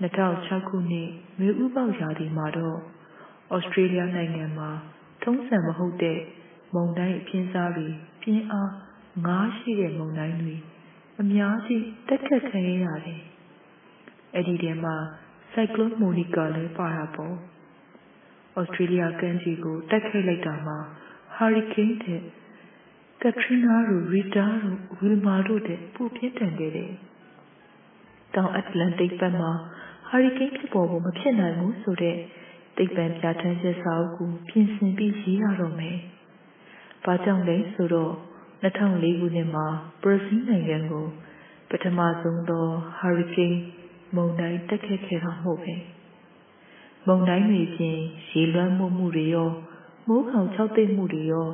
[0.00, 2.78] 2006ခုနှစ်မေဥပေါရာသီမှာတော့
[3.54, 4.70] ဩစတြေးလျနိုင်ငံမှာ
[5.22, 6.18] ထုံးစံမဟုတ်တဲ့
[6.74, 7.88] မုန်တိုင်းအပြင်းစားတွေ
[8.22, 8.70] ပြင်းအား
[9.26, 10.54] ငါးရှိတဲ့မုန်တိုင်းတွေ
[11.20, 13.22] အများကြီးတက်ခတ်ခံရရတယ်။
[14.34, 14.96] အဲ့ဒီထဲမှာ
[15.52, 17.34] ဆိုင်ကလုန်းမိုနီကာလည်းပါတာပေါ့။
[18.58, 20.78] ဩစတြေးလျကမ်းခြေကိုတိုက်ခိုက်လိုက်တာမှာ
[21.34, 22.20] ဟာရီကိန်းတဲ့
[23.22, 26.92] ကက်ထရီနာတို့ရီတာတို့ဝီလမာတို့တဲ့ပိုပြင်းထန်ခဲ့တယ်။
[28.34, 29.52] တောင်အတ္တလန်တိတ်ဘက်မှာ
[30.08, 32.16] ဟာရီကိန်းဖြစ်ပေါ်ဖို့မဖြစ်နိုင်ဘူးဆိုတဲ့
[32.76, 35.96] သိပ္ပံပြဋ္ဌာန်းချက်စာအုပ်ကိုပြင်ဆင်ပြီးရေးရတော့မယ်။
[37.04, 38.12] ဘာကြောင့်လဲဆိုတော့
[38.62, 39.66] 2004ခုနှစ်မှာ
[40.02, 41.06] ဘရာဇီးနိုင်ငံကို
[41.70, 42.66] ပထမဆုံးသော
[42.98, 43.58] ဟာရီကိန်း
[44.14, 45.74] မုန်တိုင်းတက်ခတ်ခဲ့တာမဟုတ်ပဲ။
[47.06, 47.98] မုန်တိုင်းတွေပြင်
[48.30, 49.50] ရေလွှမ်းမိုးမှုတွေရော
[50.08, 51.48] မိုးခေါင်ခြောက်သွေ့မှုတွေရော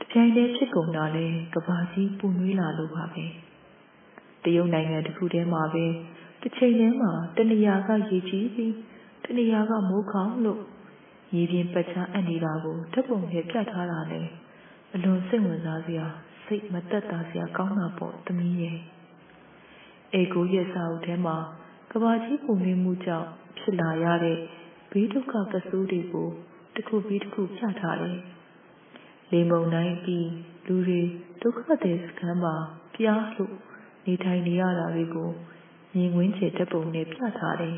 [0.00, 3.24] တပြိုင်တည်းဖြစ်ကုန်တာလဲကဘာကြီးပူနွေးလာလို့ပါပဲ။
[4.44, 5.84] တရုတ်နိုင်ငံတစ်ခုတည်းမှာပဲ
[6.46, 8.74] တစ်ချိန်တည်းမှာတနေရာကရေကြီးပြီး
[9.24, 10.62] တနေရာကမိုးခေါင်လို့
[11.34, 14.20] ရေပြင်ပတ်ချာအပ်နေတာကိုဓာတ်ပုံနဲ့ပြထားတာလေ
[14.94, 16.06] အလွန်စိတ်ဝင်စားစရာ
[16.44, 18.78] စိတ်မသက်သာစရာကောင်းတာပေါ့သမီးရဲ့
[20.14, 21.36] အေကိုရဲ့စာအုပ်ထဲမှာ
[21.92, 23.28] ကဘာကြီးပုံနေမှုကြောင့်
[23.58, 24.38] ဖြစ်လာရတဲ့
[24.90, 26.28] ဘေးဒုက္ခကဆိုးတွေကို
[26.74, 28.18] တစ်ခုပြီးတစ်ခုပြထားတယ်
[29.32, 30.28] လေမုန်တိုင်းပြီး
[30.66, 31.00] လူတွေ
[31.42, 32.54] ဒုက္ခတဲ့စခန်းမှာ
[32.94, 33.54] ပြားလို့
[34.06, 35.30] နေထိုင်နေရတာတွေကို
[35.94, 37.76] မြင်ကွင်းချေတပ်ပုံနဲ့ပြထားတယ်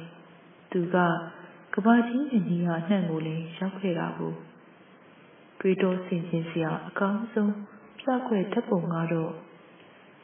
[0.72, 0.96] သူက
[1.74, 4.32] ကဘာကြီးရဲ့နေရာနှံ့ကိုလည်းရောက်ခဲ့တာကို
[5.60, 7.52] တွေးတောဆင်ခြင်စရာအကောင်းဆုံး
[8.00, 9.32] ပြခွဲတပ်ပုံကတော့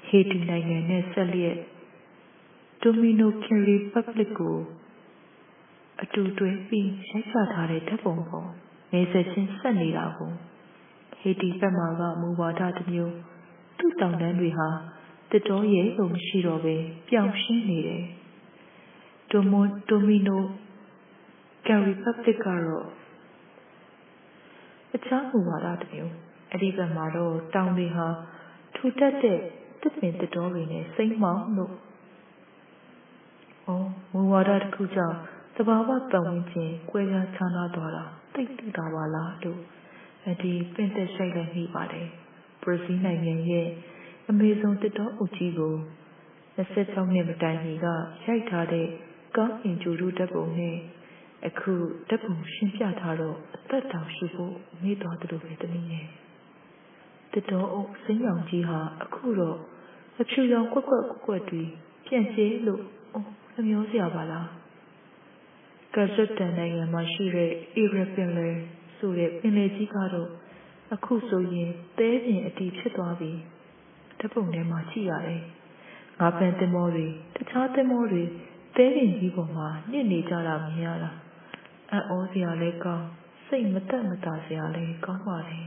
[0.07, 1.59] ဟေတီနိုင်ငံနဲ့ဆက်လျက်
[2.83, 4.57] ဒိုမီနိုကင်ရီပက်ဘလစ်ကို
[6.03, 8.49] အတူတွဲပြီးရိုက်ချထားတဲ့ဓာတ်ပုံပေါ်
[8.93, 10.33] နေဆက်ချင်းဆက်နေတာကို
[11.21, 13.15] ဟေတီဘက်မှာကမူဝါဒတစ်မျိုး
[13.79, 14.69] သူ့တောင်တန်းတွေဟာ
[15.33, 16.77] တစ်တော်ရဲ့လို့မရှိတော့ပဲ
[17.09, 18.05] ပျောင်ရှင်းနေတယ်
[19.31, 20.43] ဒိုမိုဒိုမီနို
[21.67, 22.87] ကယ်ရီပက်ဘလစ်ကတော့
[24.95, 26.15] အခြားမူဝါဒတစ်မျိုး
[26.51, 28.07] အဲ့ဒီဘက်မှာတော့တောင်တွေဟာ
[28.75, 29.39] ထူတက်တဲ့
[29.83, 31.75] တစ်ပင်တစ်တော်တွေနဲ့စိမ့်မောင်းလို့။
[33.67, 35.19] အော်မူဝါဒတစ်ခုကြောင့်
[35.57, 39.61] သဘာဝပတ်ဝန်းကျင်ကွဲပြားခြားနားသွားတာသိသိတာပါလားလို့
[40.29, 42.07] အဒီပင်သက်ရှိုက်လည်းမိပါတယ်။
[42.63, 43.69] ဘရာဇီးနိုင်ငံရဲ့
[44.35, 45.75] အမေဇုန်တစ်တော်အုပ်ကြီးကို
[46.57, 47.87] 26နှစ်မတိုင်မီက
[48.27, 48.87] ရိုက်ထားတဲ့
[49.37, 50.77] ကောင်းကင်ဂျူရုဓာတ်ပုံနဲ့
[51.47, 51.73] အခု
[52.09, 56.07] ဓာတ်ပုံရှင်းပြထားတော့အသက်တောင်ရှိဖို့မေ့သွားတယ်လို့ပဲတနည်းနဲ့
[57.33, 59.59] တစ်တော်အုပ်စိမ်းရောင်ကြီးဟာအခုတော့
[60.21, 61.63] အဖြူရောင်ကွက်ကွက်ကွက်ကွက်တွေ
[62.07, 62.83] ပြန့်ကျဲလို့
[63.15, 64.49] အိုးနှမျောစရာပါလား
[65.95, 67.51] ကဇတ်တန်နိုင်ငံမှာရှိတဲ့
[67.83, 68.53] Irregular
[68.97, 70.31] ဆိုတဲ့ပင်လယ်ကြီးကတော့
[70.95, 73.62] အခုဆိုရင်သဲပြင်အတီဖြစ်သွားပြီဓာ
[74.27, 75.43] တ်ပုံထဲမှာကြည့်ရတယ်
[76.21, 77.07] ငါးပန်းသင်္ဘောတွေ
[77.37, 78.23] တခြားသင်္ဘောတွေ
[78.77, 81.11] သဲပြင်ကြီးပေါ်မှာညစ်နေကြတာမြင်ရတာ
[81.91, 83.07] အံ့ဩစရာလည်းကောင်း
[83.47, 85.61] စိတ်မသက်မသာစရာလည်းကောင်းပါလေ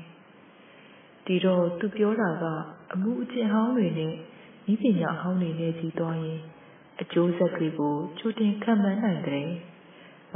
[1.26, 2.46] ဒီတော့သူပြောတာက
[2.94, 4.14] အမှုအကျင့်ဟောင်းတွေနဲ့
[4.72, 6.42] ဤပညာဟောင်းတွေနဲ့ကြီးသွားရင်
[7.02, 9.50] အကျိုးဆက်တွေကိုချူတင်ခံမှန်းနိုင်တယ်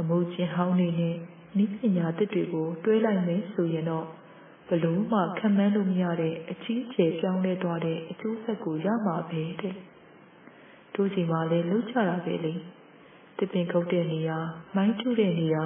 [0.00, 1.14] အမှုကျင့်ဟောင်းတွေနဲ့
[1.62, 4.06] ဤပညာသစ်တွေကိုတွဲလိုက်မယ်ဆိုရင်တော့
[4.70, 9.74] ဘလို့မှခံမှန်းလို့မရတဲ့အကြီးကျယ်ပြောင်းလဲသွားတဲ့အကျိုးဆက်ကိုရမှာပဲတဲ့
[10.94, 12.54] တို့စီမှာလည်းလှုပ်ကြတာပဲလေ
[13.38, 14.38] တပင်ခုတ်တဲ့နေရာ
[14.76, 15.64] မိုင်းထုတဲ့နေရာ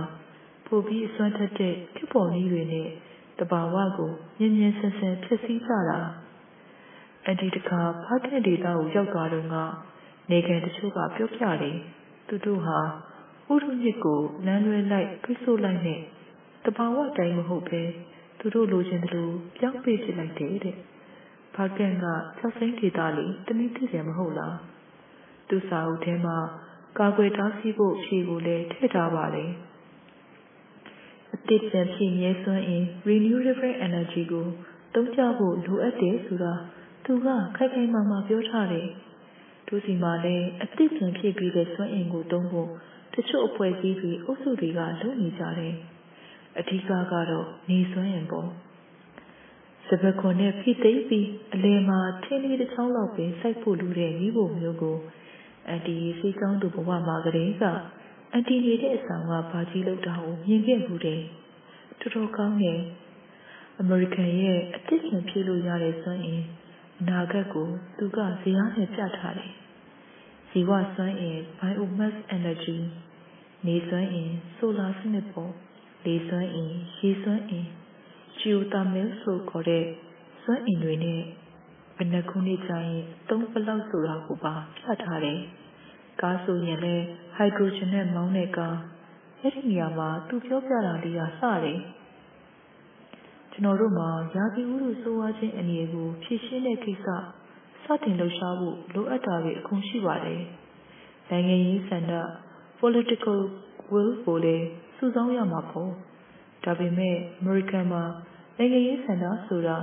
[0.66, 2.88] ပိုပြီးအစွမ်းထက်တဲ့ဖြစ်ပေါ်နည်းတွေနဲ့
[3.38, 5.98] တဘာဝကိုမြင်မြင်ဆန်ဆန်ဖြစ်စည်းကြတာ
[7.28, 9.54] အဒီတခါဖတ်တဲ့ဒေတာကိုရောက်သွားတော့က
[10.30, 11.76] နေခံတချို့ကပြောပြတယ်
[12.28, 12.78] သူတို့ဟာ
[13.50, 16.00] ဥရုမြစ်ကိုလမ်းလွဲလိုက်ဖိဆို့လိုက်နဲ့
[16.64, 17.82] တဘာဝတိုင်းမဟုတ်ပဲ
[18.46, 20.76] သူတို့လိုချင်တယ်လို့ပြောင်းပေးဖြစ်လိုက်တယ်တဲ့
[21.54, 22.04] ဘာကန်က
[22.38, 24.56] ချက်စိမ့်ဒေတာလေးတနည်းသိတယ်မဟုတ်လား
[25.48, 26.36] သူစာအုပ်ထဲမှာ
[26.98, 29.44] ကာကွယ်တားဆီးဖို့ဖြေကိုလည်းထည့်ထားပါလေ
[31.34, 34.46] အတိတ်ပြန်ဖြစ်မြဲစွမ်းအင် renewable energy ကို
[34.94, 36.52] သုံးကြဖို့လိုအပ်တယ်ဆိုတာ
[37.04, 38.88] သူကခိုင်ခိုင်မာမာပြောထားတယ်
[39.66, 42.68] သူစီမှာလည်းအတိတ်ပြန်ဖြစ်ပြီးတဲ့စွမ်းအင်ကိုသုံးဖို့
[43.14, 45.74] တချို့အဖွဲ့အစည်းတွေအုပ်စုတွေကလုပ်နေကြတယ်
[46.58, 48.48] အဓိကကတော့နေစွမ်းအင်ပေါ့
[49.86, 54.96] စပခွန်နဲ့ဖိသိမ့်ပြီးအလယ်မှာထင်းလေးတစ်ချောင်းလောက်ပင်စိုက်ဖို့လိုတဲ့မိဖို့မျိုးကို
[55.68, 57.64] အန်တီစီကောင်းသူဘဝမှာကလေးက
[58.32, 61.22] အန်တီနေတဲ့အဆောင်ကဘာကြီးလောက်တာကိုမြင်ခဲ့ဘူးတယ်
[62.00, 62.80] တော်တော်ကောင်းတယ်
[63.80, 66.42] အမေရိကန်ရဲ့အသစ်ပြန်ဖြည့်လို့ရတဲ့စွမ်းအင်
[67.00, 69.52] အနာဂတ်ကိုသူကဇေယျနဲ့ပြထားတယ်
[70.50, 72.78] ဇီဝစွမ်းအင် biomass energy
[73.66, 75.52] နေစွမ်းအင် solar စနစ်ပေါ်
[76.04, 77.66] လေစွမ်းအင်ရေစွမ်းအင်
[78.38, 79.84] geothermal ဆိုခေါ်တဲ့
[80.42, 81.20] စွမ်းအင်တွေနဲ့
[81.96, 85.38] ဘယ်နှခုနှစ်ကြာရင်သုံးဘလောက်ဆိုတာကိုပါပြထားတယ်။
[86.20, 87.04] ကားဆိုရင်လည်း
[87.36, 88.76] ဟိုက်ဒရိုဂျင်နဲ့မောင်းတဲ့ကား
[89.40, 91.78] အဲ့ဒီနေရာမှာသူပြောပြတာလေးကစတယ်။
[93.52, 97.06] ကျွန်တော်တို့မှာရာသီဥတုဆိုးဝါးခြင်းအနေကိုဖြည့်ရှင်းတဲ့ကိစ္စ
[97.84, 100.42] စတင်လှုပ်ရှားဖို့လိုအပ်တာတွေအကုန်ရှိပါတယ်။
[101.30, 102.12] နိုင်ငံရေးဆန္ဒ
[102.80, 103.38] political
[103.92, 105.90] will ကိုလည်း စုဆောင်းရမှာပေါ့။
[106.64, 108.02] ဒါပေမဲ့အမေရိကန်မှာ
[108.58, 109.76] နိုင်ငံရေးဆန္ဒဆိုတာ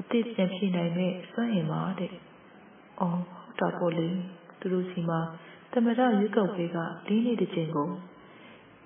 [0.00, 2.12] အသစ်ပြန်ဖြေနိုင်မဲ့စွမ်းအင်ပါတဲ့။
[3.00, 4.08] အော်ဟုတ်တာပေါ့လေ
[4.60, 5.20] သူတို့စီမှာ
[5.72, 7.88] သမရရွေးကောက်ပွဲကလေးနေ့တစ်ချိန်ကို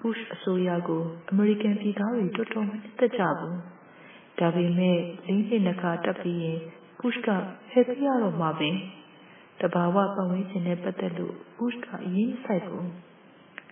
[0.01, 3.55] Bush အစိုးရကိုအမေရိကန်ပြည်သားတွေတော်တော်မတက်ကြဘူး။
[4.39, 6.59] ဒါပေမဲ့လေးနှစ်နှစ်ခါတက်ပြီးရင်
[7.01, 7.29] Bush က
[7.71, 8.71] ဖယ်ပြရတော့မှာပဲ။
[9.61, 12.87] တဘာဝပတ်ဝန်းကျင်နဲ့ပတ်သက်လို့ Bush ကအရေးစိုက်ဘူး။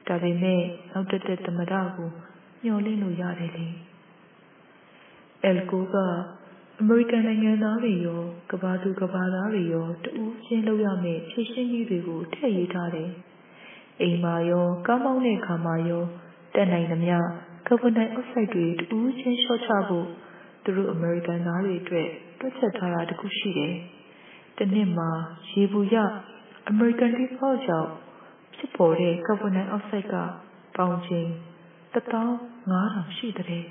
[0.09, 0.63] ဒါပေမဲ့
[0.93, 2.11] နောက်တက်တဲ့သမရကို
[2.65, 3.67] ညှော်လင့်လို့ရတယ်လေ။
[5.45, 5.97] အယ်ကိုက
[6.81, 13.11] အမေရိကန်နိုင်ငံသားတွေရောကဘာသူကဘာသားတွေရောတူးရှင်းလုပ်ရမယ့်ဖြည့်ရှင်းကြီးတွေကိုထည့်ရေးထားတယ်။
[14.01, 16.05] အိမ်မှာရောကားမောင်းတဲ့ခါမှာရော
[16.55, 17.17] တက်နိုင်သမျှ
[17.67, 20.07] ကာဗွန်ဒိုင်အောက်ဆိုက်တွေတူးချင်းလျှော့ချဖို့
[20.65, 22.09] သူတို့အမေရိကန်သားတွေအတွက်
[22.41, 23.75] တွက်ချက်ထားတာတခုရှိတယ်။
[24.57, 25.11] တစ်နှစ်မှာ
[25.51, 25.97] ရေဘူးရ
[26.69, 27.91] အမေရိကန်ဒီဖောက်ကြောင့်
[28.57, 30.15] ဖြစ်ပေါ်တဲ့ကာဗွန်ဒိုင်အောက်ဆိုက်က
[30.77, 31.29] ပေါင်ချိန်
[31.95, 33.65] 15000ရှိတဲ့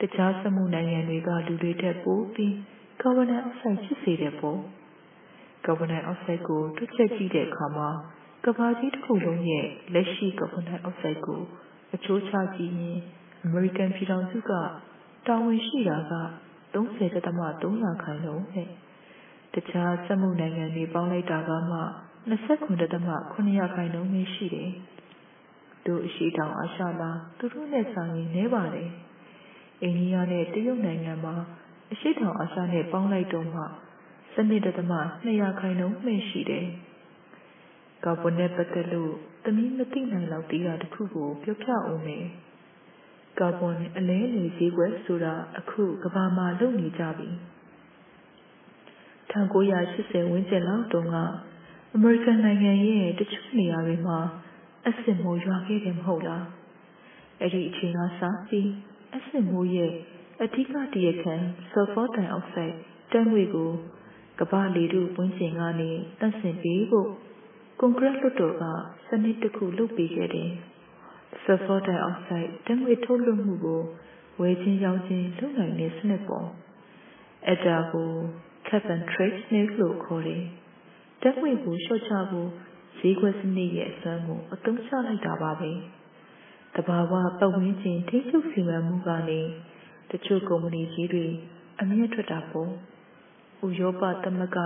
[0.00, 2.54] တခြားစက်မှုနိုင်ငံတွေကလူတွေထက်ပိုပြီး
[3.00, 4.60] ကာဗွန်ဒိုင်အောက်ဆိုက်ဖြစ်စေတယ်ပေါ့
[5.66, 7.88] ကာဗွန်ဒိုင်အောက်ဆိုက်ကိုတွက်ချက်ကြည့်တဲ့အခါမှာ
[8.44, 11.40] ကမ္ဘာကြီးတစ်ခုလုံးရဲ့လက်ရှိကာဗွန်ဒိုင်အောက်ဆိုက်ကို
[11.94, 12.98] အချိုးချကြည့်ရင်
[13.44, 14.52] အမေရိကန်ပြည်ထောင်စုက
[15.26, 16.14] တာဝန်ရှိတာက
[16.74, 18.68] 30.3ခိုင်နှုန်းနဲ့
[19.54, 21.78] တခြားစက်မှုနိုင်ငံတွေပေါင်းလိုက်တာကမှ
[22.28, 24.70] 29.9ခိုင်နှုန်းပဲရှိတယ်
[25.86, 28.90] တို့အရှိတောင်အာရှလားသူတို့နဲ့ဆိုင်ရင်နဲပါတယ်
[29.82, 31.34] အိန္ဒိယနဲ့တရုတ်နိုင်ငံမှာ
[31.92, 33.62] အရှိတောင်အာရှနဲ့ပေါင်းလိုက်တော့မှ
[34.34, 34.92] စနစ်တသမ
[35.26, 36.66] 200ခိုင်နှုန်းမှရှိတယ်။
[38.04, 39.12] ကာဗွန်နဲ့ပတ်သက်လို့
[39.44, 42.24] သမီးမသိနိုင်လောက်သေးတာတခုကိုပြောပြအောင်မယ်။
[43.38, 47.28] ကာဗွန်အလဲနေဈေးကွက်ဆိုတာအခုကမ္ဘာမှာလုပ်နေကြပြီ။
[49.32, 51.16] 1980ဝန်းကျင်လောက်တုန်းက
[51.96, 54.18] အမေရိကန်နိုင်ငံရဲ့တချို့နေရာတွေမှာ
[54.88, 56.44] အဆင့်မိုးရွာခဲ့တယ်မဟုတ်လား။
[57.40, 58.68] အဲ့ဒီအချိန်ကစပြီး
[59.16, 59.92] အဆင့်မိုးရဲ့
[60.42, 61.34] အဓိကတရားခံ
[61.70, 62.74] ဆာလ်ဖာဒိုင်အောက်ဆိုက်
[63.12, 63.70] တန်းငွေကို
[64.40, 67.08] ကမ္ဘာလေထုဝန်းကျင်ကနေတန့်စင်ပေးဖို့
[67.80, 68.64] ကွန်ဂရက်လွှတ်တော်က
[69.08, 70.50] စနစ်တစ်ခုလုပ်ပေးခဲ့တယ်။
[71.42, 73.82] ဆာလ်ဖာဒိုင်အောက်ဆိုက်တန်းငွေထုတ်လွှတ်မှုကို
[74.40, 76.48] ဝယ်ချင်းရောင်းချင်းလုပ်နိုင်တဲ့စနစ်ပေါ့။
[77.48, 78.10] အဲဒါကို
[78.68, 80.44] cap and trade စနစ်လို့ခေါ်တယ်။
[81.22, 82.48] တန်းငွေကိုလျှော့ချဖို့
[82.98, 85.70] ဈေးကွက်စနစ်ရဲ့အစွမ်းကိုအသုံးချလိုက်တာပါပဲ။
[86.76, 89.40] တဘာဝပတ်ဝန်းကျင်ထိချုပ်စီမံမှုကနေ
[90.10, 91.26] တချို့ကုမ္ပဏီကြီးတွေ
[91.80, 92.70] အမြတ်ထွက်တာပေါ့။
[93.66, 94.58] ဥရောပသမဂ္ဂက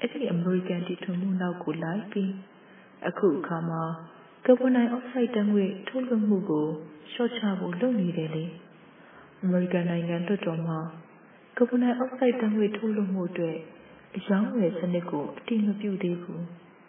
[0.00, 2.32] အဲ့ဒီအမေရိကန်တီထွင်မှုနောက်ကိုလိုက်ပြီး
[3.08, 3.82] အခုအခါမှာ
[4.46, 6.66] ကာဗွန်ဒိုင်အောက်ဆိုက်ဓာတ်ငွေ့ထုတ်လွှတ်မှုကို
[7.10, 8.44] လျှော့ချဖို့လုပ်နေတယ်လေ။
[9.42, 10.78] အမေရိကန်နိုင်ငံလွှတ်တော်မှာ
[11.56, 13.56] ကာဗွန်ဒိုင်အောက်ဆိုက်ဓာတ်ငွေ့ထုတ်လွှတ်မှုအတွက်
[14.16, 16.42] အယောင်းဝယ်စနစ်ကိုအတိမပြုသေးဘူး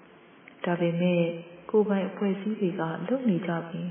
[0.66, 1.24] ။ဒါပေမဲ့
[1.70, 3.82] ကိုယ်ပိုင်အဖွဲ့အစည်းတွေကလုပ်နေကြပြီ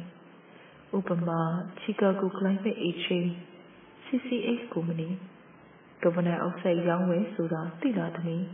[0.97, 1.41] ။ဥပမာ
[1.83, 3.33] Chicago Climate Exchange
[4.05, 5.09] CCH ကုမ္ပဏီ
[6.03, 8.47] ကာဗွန်ဒိုင်အောက်ဆိုက်ရောင်းဝယ်ဆိုတာသိလားသမီး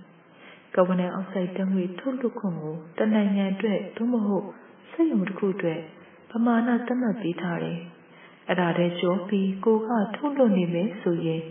[0.75, 4.47] ကာဗွန်ဒိုင်အောက်ဆိုက်ဓာတ်ငွေ့ထုတ်လွှတ်ခွင့်ကိုတနိုင်ငံအတွက်သို့မဟုတ်
[4.91, 5.81] စက်ရုံတစ်ခုအတွက်
[6.31, 7.79] ပမာဏသတ်မှတ်ပေးထားတယ်။
[8.49, 11.43] အဲ့ဒါတည်းကျော်ပြီးကိုကထုတ်လွှတ်နေမယ်ဆိုရင်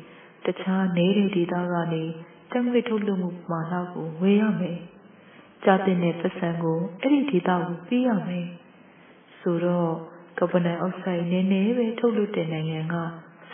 [0.46, 4.78] တခြားနေတဲ့ဒေသကနေဓာ တ်ငွေ့ထုတ်လွှတ်မှုပမာဏကိုဝယ်ရမယ်။
[5.64, 8.48] ကြားတဲ့ပတ်စံကိုအဲ့ဒီဒေသကိုပေးရမယ်။
[9.40, 9.92] ဆိုတော့
[10.38, 12.96] ကာဗွန်ဒိုင်အောက်ဆိုက်နည်းနည်းပဲထုတ်လွှတ်တဲ့နိုင်ငံက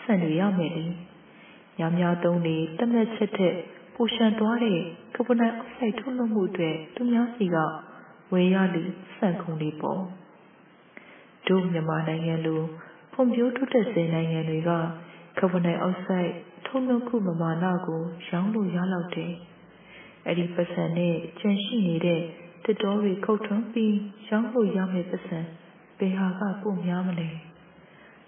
[0.01, 0.85] ဆန်တွေရမယ်လေ။
[1.77, 3.53] များများသုံးနေတတ်မှတ်ချက်တဲ့
[3.93, 4.79] ပူရှန်သွားတဲ့
[5.15, 7.57] ကာဗွန်ဒိုင်အောက်ဆိုက်ထုတ်လွှတ်မှုအတွက်သူများစီက
[8.33, 8.83] ဝယ်ရလိ
[9.17, 10.01] စံကုန်လေးပေါ့
[11.47, 12.61] တို့မြန်မာနိုင်ငံလို
[13.13, 14.71] ဖွံ့ဖြိုးတိုးတက်စေနိုင်ငံတွေက
[15.39, 16.31] ကာဗွန်ဒိုင်အောက်ဆိုက်
[16.65, 19.33] ထုတ်လွှတ်ခုပမာဏကိုရောင်းလို့ရလောက်တယ်
[20.25, 22.21] အဲ့ဒီပတ်စံနဲ့ကျန်ရှိနေတဲ့
[22.65, 23.95] တစ်တော်တွေခုတ်ထွန်းပြီး
[24.29, 25.39] ရောင်းလို့ရမယ့်ပတ်စံ
[25.97, 27.29] ဘယ်ဟာကပိုများမလဲ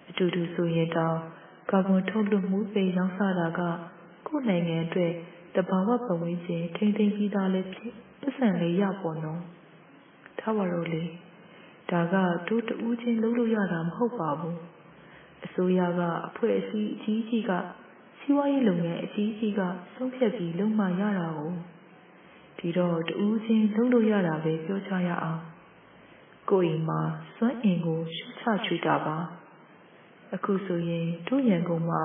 [0.10, 1.18] အတူတူဆိုရင်တောင်
[1.70, 3.62] ကာဗွန်ထုတ်လွှတ်မှုပေရောင်းစားတာက
[4.28, 5.12] ကိုယ်နိုင်ငံအတွက်
[5.56, 9.42] တဘာဝပတ်ဝန်းကျင်ထိမ့်သိမ်းပြီးသားလည်းဖြစ်ပတ်စံလေးရပေါ်နော်
[10.40, 11.04] ထားပါတော့လေ
[11.92, 12.16] ဒါက
[12.48, 14.60] တို့တူးချင်းလုပ်လို့ရတာမဟုတ်ပါဘူး
[15.46, 17.52] အစိုးရကအဖွဲ့အစည်းအကြီးကြီးက
[18.28, 19.62] စီးပွားရေးလုပ်ငန်းအကြီးကြီးက
[19.94, 21.54] ဆုံးဖြတ်ပြီးလုပ်မှရတာကို
[22.60, 25.42] ဒီတော့တူးချင်းလုပ်လို့ရတာပဲပြောချရအောင်
[26.50, 27.02] ကိုယ်အိမ်မှာ
[27.36, 29.18] စွမ်းအင်ကိုရှုချချွေတာပါ
[30.36, 32.02] အခုဆိုရင်တို့ရန်ကုန်မှာ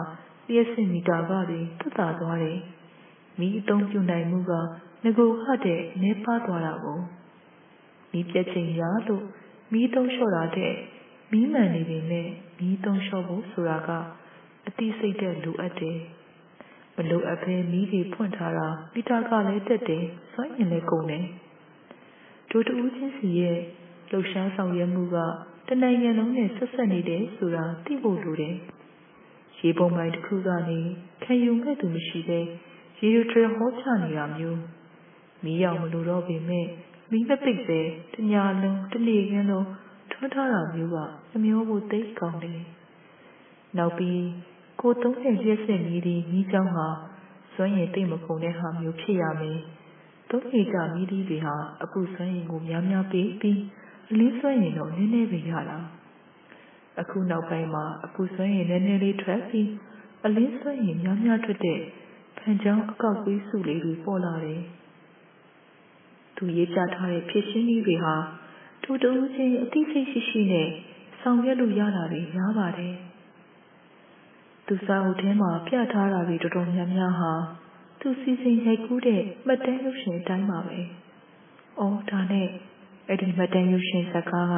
[0.48, 2.58] လျှက်စစ်မီတာကတွေသက်သာသွားတယ်
[3.38, 4.52] မိအသုံးပြုနိုင်မှုက
[5.04, 6.98] ငကိုဟတဲ့နေပါသွားတာကို
[8.12, 9.24] မီးပြတ်ချိန်ရလို့
[9.72, 10.74] မီးသုံးလျှော့တာတဲ့
[11.32, 13.90] မီးမှန်နေပေမဲ့မီးသုံးလျှော့ဖို့ဆိုတာက
[14.68, 15.98] အတိစိတ်တဲ့လိုအပ်တယ်
[16.96, 21.24] မလိုအပ်ဘဲမီးတွေဖွင့်ထားတာမီတာကလည်းတက်တယ်စွမ်းရင်လည်းကုန်တယ်
[22.50, 23.58] ဒိုတူးချင်းစီရဲ့
[24.10, 25.16] လှုပ်ရှားဆောင်ရွက်မှုက
[25.68, 28.56] တနိုင်ငံလုံးနဲ့ဆက်ဆက်နေတယ်ဆိုတာသိဖို့လိုတယ်
[29.58, 30.78] ရေပုံပိုင်းတစ်ခုကနေ
[31.22, 32.46] ခံယူမဲ့သူမရှိသေး
[33.00, 34.60] ရေယူထရဟောချနေတာမျိုး
[35.44, 36.66] မီးရောင်မလို့တော့ပေမဲ့
[37.10, 37.80] မီးမပိတ်ပဲ
[38.14, 39.66] တညာလုံးတနေ့ခင်းလုံး
[40.12, 40.96] ထွန်းထားတာမျိုးက
[41.34, 42.60] အမျိုးကိုသိကောင်းတယ်။
[43.78, 44.20] နောက်ပြီး
[44.80, 46.86] ကိုသုံးတဲ့ရက်စက်မီးဒီမီးကြောင်းဟာ
[47.54, 49.58] စွမ်းရည်သိမ့်မကုန်တဲ့ဟာမျိုးဖြစ်ရမယ်။
[50.30, 53.60] သုံးနေကြမီးဒီတွေဟာအပူစွမ်းရည်ကိုများများပေးပြီး
[54.10, 55.78] အလင်းစွမ်းရည်တော့နည်းနည်းပဲရတာ။
[57.00, 59.68] အခုနောက်ပိုင်းမှာအပူစွမ်းရည်နည်းနည်းလေးထွက်ပြီး
[60.24, 61.80] အလင်းစွမ်းရည်များများထွက်တဲ့
[62.38, 64.60] ဖန်ကြောင်းအကောက်ကွေးစုလေးတွေပေါ်လာတယ်။
[66.36, 68.14] သူရေးပြထားတဲ့ဖြစ်ချင်းကြီးတွေဟာ
[68.82, 70.68] ထိုတူးချင်းအသိစိတ်ရှိရှိနဲ့
[71.20, 72.96] ဆောင်ရွက်လို့ရတာတွေများပါတယ်။
[74.72, 77.32] သူစာအုပ်ထဲမှာပြထားတာတွေတော်တော်များများဟာ
[78.00, 80.78] သူစီစဉ်ရိုက်ကူးတဲ့မှတ်တမ်းရုပ်ရှင်အတိုင်းပါပဲ။
[81.78, 82.48] အော်ဒါနဲ့
[83.08, 84.54] အဲ့ဒီမှတ်တမ်းရုပ်ရှင်ဇာတ်ကားက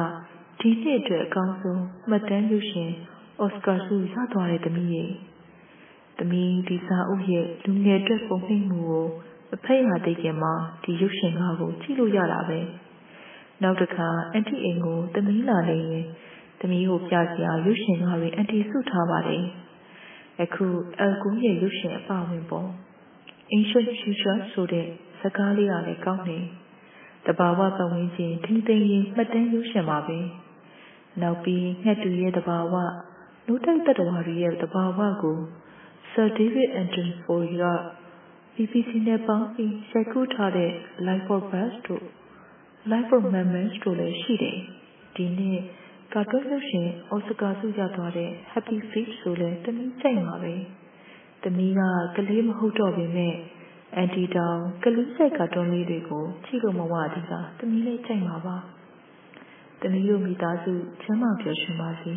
[0.59, 2.91] ဒီနှစ်အတွက်အကောင်းဆုံးမှတ်တမ်းရုပ်ရှင်
[3.39, 5.11] အော်စကာဆုရသွားတဲ့သမီးရဲ့
[6.17, 9.05] သမီးဒီစာအုပ်ရဲ့လူငယ်အတွက်ပုံနှိပ်မှုကို
[9.49, 10.53] မဖက်ရသေးခင်မှာ
[10.83, 12.59] ဒီရုပ်ရှင်ကားကိုကြည့်လို့ရတာပဲ
[13.61, 16.05] နောက်တစ်ခါအန်တီအိမ်ကိုသမီးလာနေရင်
[16.59, 19.45] သမီးကိုပြစရာရုပ်ရှင်ကားတွေအန်တီစုထားပါတယ်
[20.41, 20.65] အခု
[21.01, 22.69] အကူရဲ့ရုပ်ရှင်အပဝင်ပေါ့
[23.51, 24.87] အင်းရွှေရွှေရွှေဆိုတဲ့
[25.21, 26.39] စကားလေးကလည်းကောင်းနေ
[27.25, 30.19] တဘာဝပတ်ဝန်းကျင်ထိမ့်သိမ်းရင်မှတ်တမ်းရုပ်ရှင်ပါပဲ
[31.21, 32.73] နောက်ပြီးငှက်တူရဲ့တဘာဝ
[33.47, 35.37] လူတိုက်တတဝါတွေရဲ့တဘာဝကို
[36.11, 37.63] Sir David Anton Foy က
[38.55, 40.71] BBC နဲ့ပေါင်းပြီးရိုက်ကူးထားတဲ့
[41.07, 42.05] Life for Birds တို့
[42.91, 44.57] Life for Mammals တို့လည်းရှိတယ်။
[45.15, 45.59] ဒီနေ့
[46.15, 50.53] ကာတွန်းရုပ်ရှင်အော်စကာဆုရသွားတဲ့ Happy Feet ဆိုလည်းတမီးကြိုက်မှာပဲ။
[51.43, 51.81] တမီးက
[52.15, 53.35] ကလေးမဟုတ်တော့ပေမဲ့
[53.95, 58.57] အန်တီတောင်ကလေးစိတ်ကာတွန်းလေးတွေကိုကြည့်လို့မဝသည်ကတမီးလည်းကြိုက်မှာပါ။
[59.81, 62.13] တမီးတို့မိသားစုချမ်းသာပျော်ရွှင်ပါစေ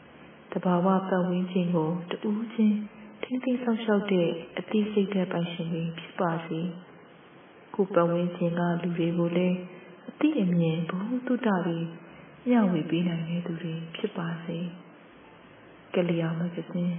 [0.52, 1.90] ။တဘာဝပတ်ဝန်းကျင်ကို
[2.22, 2.76] တူးချင်း
[3.22, 4.28] ထိမ့်သိမ်းဆောက်ရှောက်တဲ့
[4.58, 6.60] အသိစိတ်တဲ့ပိုင်ရှင်တွေဖြစ်ပါစေ
[7.74, 9.56] ကိုပတ်ဝန်းကျင်ကလူတွေကိုလည်း
[10.08, 11.78] အသိအမြင်ဘုဟုတုတတွေ
[12.48, 14.58] မျှဝေပေးနိုင်တဲ့သူတွေဖြစ်ပါစေ
[15.94, 16.96] ကလျာမဂ္ဂဇင်း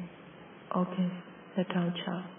[0.73, 1.11] ဩဂတ်
[1.55, 2.34] 2006